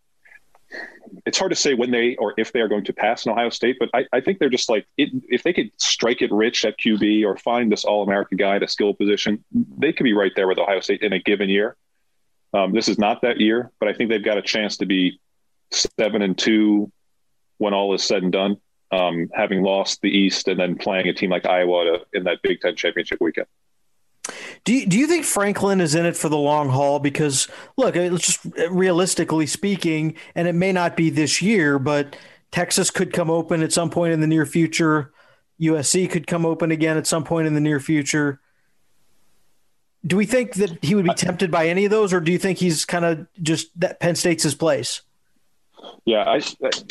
[1.26, 3.50] it's hard to say when they or if they are going to pass in Ohio
[3.50, 6.64] State, but I, I think they're just like it, if they could strike it rich
[6.64, 10.12] at QB or find this All American guy at a skill position, they could be
[10.12, 11.76] right there with Ohio State in a given year.
[12.52, 15.20] Um, this is not that year, but I think they've got a chance to be
[15.72, 16.90] seven and two
[17.58, 18.56] when all is said and done,
[18.92, 22.42] um, having lost the East and then playing a team like Iowa to, in that
[22.42, 23.46] Big Ten championship weekend.
[24.64, 26.98] Do you, do you think Franklin is in it for the long haul?
[26.98, 32.16] Because look, it's just realistically speaking, and it may not be this year, but
[32.50, 35.12] Texas could come open at some point in the near future.
[35.60, 38.40] USC could come open again at some point in the near future.
[40.06, 42.38] Do we think that he would be tempted by any of those, or do you
[42.38, 45.02] think he's kind of just that Penn State's his place?
[46.04, 46.40] Yeah, I,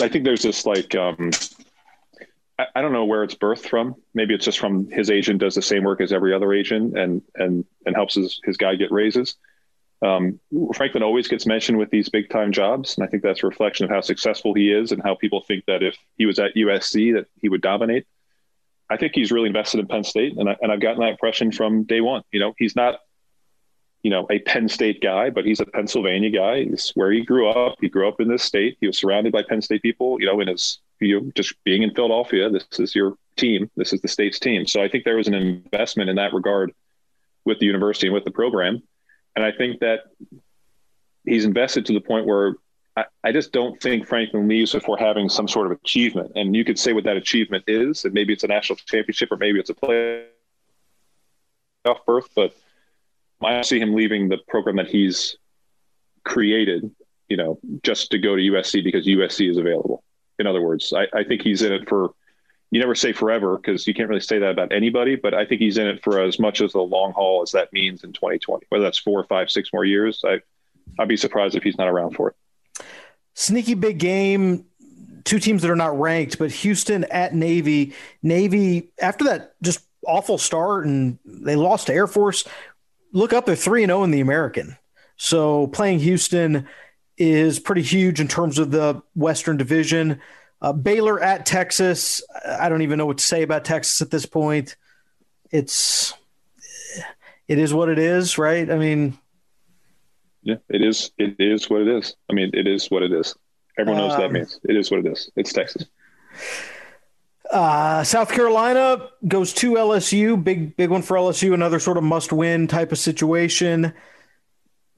[0.01, 1.31] I think there's this like um,
[2.75, 3.95] I, don't know where it's birthed from.
[4.13, 7.21] Maybe it's just from his agent does the same work as every other agent and
[7.35, 9.35] and and helps his his guy get raises.
[10.01, 10.39] Um,
[10.73, 13.85] Franklin always gets mentioned with these big time jobs, and I think that's a reflection
[13.85, 17.13] of how successful he is and how people think that if he was at USC
[17.15, 18.05] that he would dominate.
[18.89, 21.51] I think he's really invested in Penn State, and I, and I've gotten that impression
[21.51, 22.23] from day one.
[22.31, 22.99] You know, he's not,
[24.01, 26.63] you know, a Penn State guy, but he's a Pennsylvania guy.
[26.63, 27.75] He's where he grew up.
[27.81, 28.77] He grew up in this state.
[28.81, 30.19] He was surrounded by Penn State people.
[30.19, 33.69] You know, in his you just being in Philadelphia, this is your team.
[33.75, 34.65] This is the state's team.
[34.65, 36.73] So I think there was an investment in that regard
[37.45, 38.81] with the university and with the program.
[39.35, 40.01] And I think that
[41.25, 42.55] he's invested to the point where
[42.97, 46.33] I, I just don't think Franklin leaves before having some sort of achievement.
[46.35, 49.37] And you could say what that achievement is, and maybe it's a national championship or
[49.37, 50.25] maybe it's a playoff
[52.05, 52.55] berth, but
[53.41, 55.37] I see him leaving the program that he's
[56.25, 56.91] created,
[57.29, 60.03] you know, just to go to USC because USC is available.
[60.39, 62.13] In other words, I, I think he's in it for
[62.71, 65.59] you never say forever because you can't really say that about anybody, but I think
[65.59, 68.67] he's in it for as much as the long haul as that means in 2020.
[68.69, 70.41] Whether that's four, five, six more years, I,
[70.99, 72.85] I'd be surprised if he's not around for it.
[73.33, 74.65] Sneaky big game.
[75.23, 77.93] Two teams that are not ranked, but Houston at Navy.
[78.23, 82.45] Navy after that just awful start and they lost to Air Force.
[83.11, 84.77] Look up, they're three and zero oh in the American.
[85.17, 86.67] So playing Houston
[87.19, 90.21] is pretty huge in terms of the Western Division.
[90.61, 92.21] Uh, Baylor at Texas.
[92.45, 94.77] I don't even know what to say about Texas at this point.
[95.51, 96.13] It's
[97.47, 98.69] it is what it is, right?
[98.69, 99.17] I mean,
[100.43, 101.11] yeah, it is.
[101.17, 102.15] It is what it is.
[102.29, 103.35] I mean, it is what it is.
[103.77, 105.29] Everyone knows um, that means it is what it is.
[105.35, 105.85] It's Texas.
[107.49, 110.41] Uh, South Carolina goes to LSU.
[110.41, 111.53] Big, big one for LSU.
[111.53, 113.93] Another sort of must-win type of situation.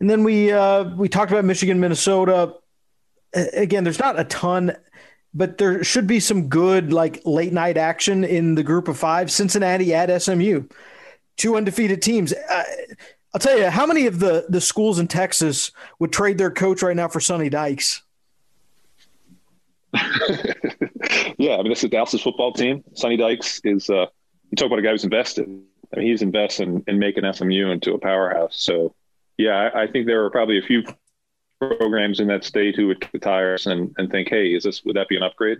[0.01, 2.55] And then we uh, we talked about Michigan, Minnesota.
[3.33, 4.75] Again, there's not a ton
[5.33, 9.31] but there should be some good like late night action in the group of five.
[9.31, 10.63] Cincinnati at SMU,
[11.37, 12.33] two undefeated teams.
[12.33, 12.63] Uh,
[13.33, 16.81] I'll tell you, how many of the the schools in Texas would trade their coach
[16.81, 18.01] right now for Sonny Dykes?
[21.37, 22.83] yeah, I mean, this is Dallas's football team.
[22.93, 23.89] Sonny Dykes is.
[23.89, 24.07] Uh,
[24.49, 25.47] you talk about a guy who's invested.
[25.93, 28.57] I mean, he's invested in, in making SMU into a powerhouse.
[28.57, 28.93] So,
[29.37, 30.83] yeah, I, I think there are probably a few
[31.59, 35.07] programs in that state who would tires and, and think, hey, is this would that
[35.07, 35.59] be an upgrade?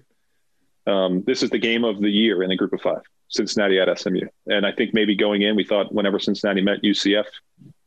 [0.88, 4.00] Um, this is the game of the year in the group of five, Cincinnati at
[4.00, 4.28] SMU.
[4.48, 7.26] And I think maybe going in, we thought whenever Cincinnati met UCF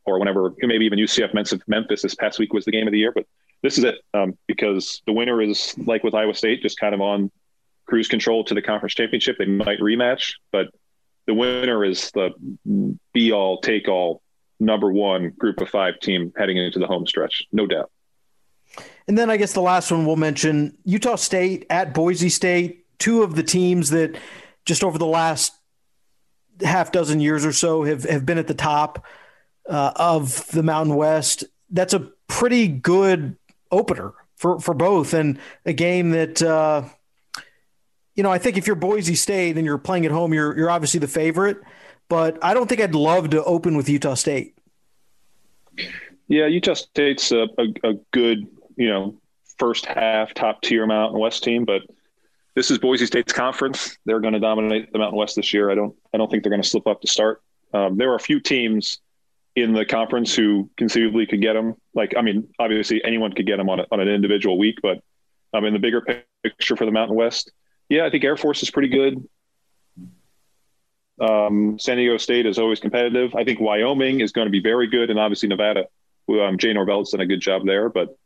[0.05, 2.99] or whenever maybe even UCF met Memphis this past week was the game of the
[2.99, 3.11] year.
[3.11, 3.25] But
[3.63, 7.01] this is it um, because the winner is like with Iowa State, just kind of
[7.01, 7.31] on
[7.85, 9.37] cruise control to the conference championship.
[9.37, 10.67] They might rematch, but
[11.27, 12.31] the winner is the
[13.13, 14.21] be all, take all,
[14.59, 17.91] number one group of five team heading into the home stretch, no doubt.
[19.07, 23.23] And then I guess the last one we'll mention Utah State at Boise State, two
[23.23, 24.17] of the teams that
[24.65, 25.53] just over the last
[26.61, 29.05] half dozen years or so have, have been at the top
[29.69, 31.43] uh, of the Mountain West.
[31.69, 33.37] That's a pretty good
[33.71, 36.83] opener for, for both, and a game that, uh,
[38.15, 40.69] you know, I think if you're Boise State and you're playing at home, you're, you're
[40.69, 41.57] obviously the favorite,
[42.09, 44.57] but I don't think I'd love to open with Utah State.
[46.27, 49.19] Yeah, Utah State's a, a, a good you know,
[49.57, 51.81] first half top tier Mountain West team, but
[52.55, 53.97] this is Boise State's conference.
[54.05, 55.69] They're going to dominate the Mountain West this year.
[55.69, 57.41] I don't I don't think they're going to slip up to start.
[57.73, 58.99] Um, there are a few teams
[59.55, 61.75] in the conference who conceivably could get them.
[61.93, 65.01] Like I mean, obviously anyone could get them on a, on an individual week, but
[65.53, 66.05] um, in the bigger
[66.43, 67.51] picture for the Mountain West,
[67.89, 69.27] yeah, I think Air Force is pretty good.
[71.19, 73.35] Um, San Diego State is always competitive.
[73.35, 75.85] I think Wyoming is going to be very good, and obviously Nevada.
[76.29, 78.17] Um, Jay Norvell's done a good job there, but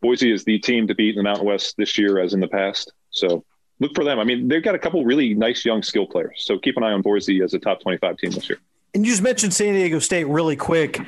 [0.00, 2.48] Boise is the team to beat in the Mountain West this year, as in the
[2.48, 2.92] past.
[3.10, 3.44] So
[3.78, 4.18] look for them.
[4.18, 6.42] I mean, they've got a couple really nice young skill players.
[6.44, 8.58] So keep an eye on Boise as a top 25 team this year.
[8.94, 10.98] And you just mentioned San Diego State really quick.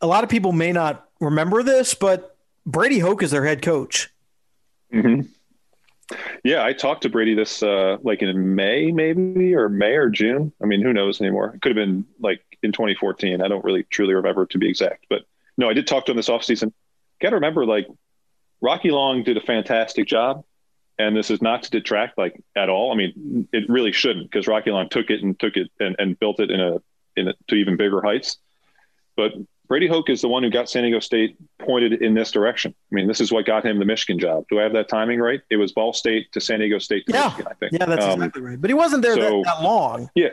[0.00, 2.36] A lot of people may not remember this, but
[2.66, 4.10] Brady Hoke is their head coach.
[4.92, 5.28] Mm-hmm.
[6.44, 10.52] Yeah, I talked to Brady this uh, like in May, maybe or May or June.
[10.62, 11.52] I mean, who knows anymore?
[11.54, 13.40] It could have been like in 2014.
[13.40, 15.22] I don't really truly remember to be exact, but
[15.56, 16.72] no, I did talk to him this offseason.
[17.20, 17.86] Got to remember, like
[18.60, 20.44] Rocky Long did a fantastic job,
[20.98, 22.92] and this is not to detract like at all.
[22.92, 26.18] I mean, it really shouldn't because Rocky Long took it and took it and, and
[26.18, 26.82] built it in a
[27.16, 28.38] in a, to even bigger heights.
[29.16, 29.32] But
[29.72, 32.74] Brady Hoke is the one who got San Diego State pointed in this direction.
[32.92, 34.44] I mean, this is what got him the Michigan job.
[34.50, 35.40] Do I have that timing right?
[35.48, 37.28] It was Ball State to San Diego State to yeah.
[37.28, 37.72] Michigan, I think.
[37.72, 38.60] Yeah, that's um, exactly right.
[38.60, 40.10] But he wasn't there so, that, that, long.
[40.14, 40.28] Yeah.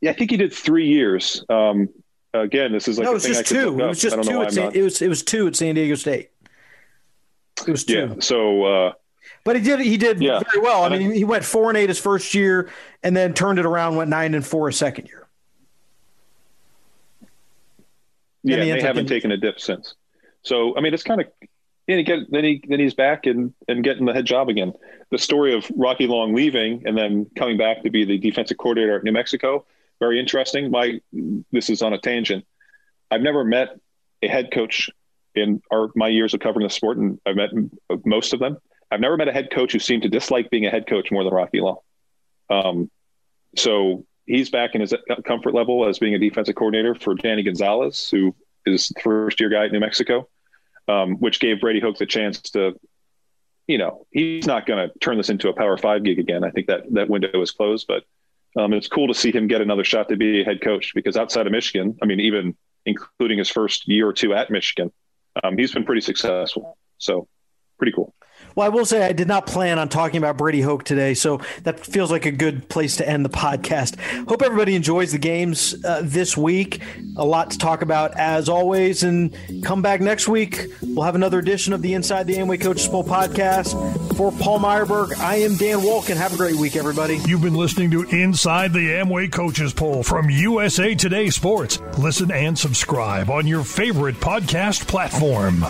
[0.00, 1.44] Yeah, I think he did three years.
[1.50, 1.90] Um,
[2.32, 3.78] again, this is like no, it was just two.
[3.78, 4.40] It was just two.
[4.40, 6.30] At San, it was it was two at San Diego State.
[7.66, 7.92] It was two.
[7.92, 8.14] Yeah.
[8.20, 8.92] So, uh,
[9.44, 10.40] but he did he did yeah.
[10.50, 10.84] very well.
[10.84, 12.70] I mean, he went four and eight his first year,
[13.02, 15.21] and then turned it around, went nine and four his second year.
[18.42, 19.94] Yeah, they haven't taken a dip since.
[20.42, 21.28] So, I mean, it's kind of
[21.88, 24.72] and get then he then he's back and and getting the head job again.
[25.10, 28.96] The story of Rocky Long leaving and then coming back to be the defensive coordinator
[28.96, 29.64] at New Mexico
[30.02, 30.72] very interesting.
[30.72, 31.00] My
[31.52, 32.44] this is on a tangent.
[33.08, 33.68] I've never met
[34.20, 34.90] a head coach
[35.36, 37.50] in our my years of covering the sport, and I've met
[38.04, 38.56] most of them.
[38.90, 41.22] I've never met a head coach who seemed to dislike being a head coach more
[41.22, 41.76] than Rocky Long.
[42.50, 42.90] Um,
[43.56, 44.94] so he's back in his
[45.24, 48.34] comfort level as being a defensive coordinator for Danny Gonzales, who
[48.66, 50.28] is first year guy at New Mexico,
[50.88, 52.78] um, which gave Brady Hoke the chance to,
[53.66, 56.44] you know, he's not going to turn this into a Power Five gig again.
[56.44, 58.04] I think that that window is closed, but
[58.60, 61.16] um, it's cool to see him get another shot to be a head coach because
[61.16, 64.92] outside of Michigan, I mean, even including his first year or two at Michigan,
[65.42, 66.76] um, he's been pretty successful.
[66.98, 67.28] So
[67.78, 68.14] pretty cool.
[68.54, 71.40] Well, I will say I did not plan on talking about Brady Hoke today, so
[71.64, 73.98] that feels like a good place to end the podcast.
[74.28, 76.82] Hope everybody enjoys the games uh, this week.
[77.16, 80.66] A lot to talk about as always, and come back next week.
[80.82, 83.72] We'll have another edition of the Inside the Amway Coaches Poll podcast.
[84.16, 86.16] For Paul Myerberg, I am Dan Wolken.
[86.16, 87.18] Have a great week, everybody.
[87.26, 91.80] You've been listening to Inside the Amway Coaches Poll from USA Today Sports.
[91.98, 95.62] Listen and subscribe on your favorite podcast platform.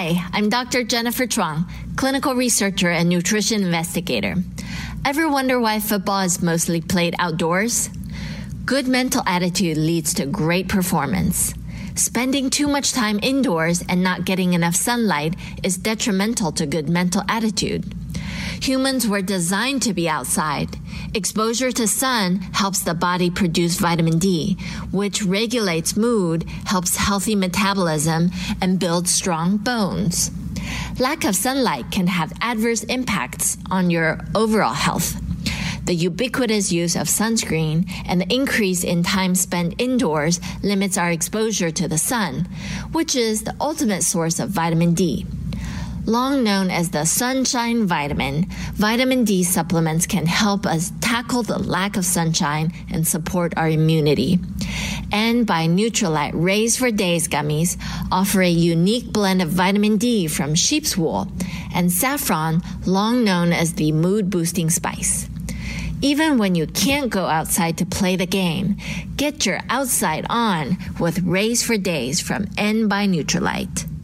[0.00, 0.84] Hi, I'm Dr.
[0.84, 4.36] Jennifer Chuang, clinical researcher and nutrition investigator.
[5.04, 7.90] Ever wonder why football is mostly played outdoors?
[8.64, 11.52] Good mental attitude leads to great performance.
[11.96, 15.34] Spending too much time indoors and not getting enough sunlight
[15.64, 17.92] is detrimental to good mental attitude.
[18.60, 20.76] Humans were designed to be outside.
[21.14, 24.56] Exposure to sun helps the body produce vitamin D,
[24.90, 28.30] which regulates mood, helps healthy metabolism,
[28.60, 30.30] and builds strong bones.
[30.98, 35.20] Lack of sunlight can have adverse impacts on your overall health.
[35.84, 41.70] The ubiquitous use of sunscreen and the increase in time spent indoors limits our exposure
[41.70, 42.46] to the sun,
[42.92, 45.24] which is the ultimate source of vitamin D.
[46.08, 51.98] Long known as the sunshine vitamin, vitamin D supplements can help us tackle the lack
[51.98, 54.38] of sunshine and support our immunity.
[55.12, 57.76] And by Nutrilite Rays for Days gummies
[58.10, 61.30] offer a unique blend of vitamin D from sheep's wool
[61.74, 65.28] and saffron, long known as the mood boosting spice.
[66.00, 68.78] Even when you can't go outside to play the game,
[69.16, 73.97] get your outside on with Rays for Days from N by Nutrilite.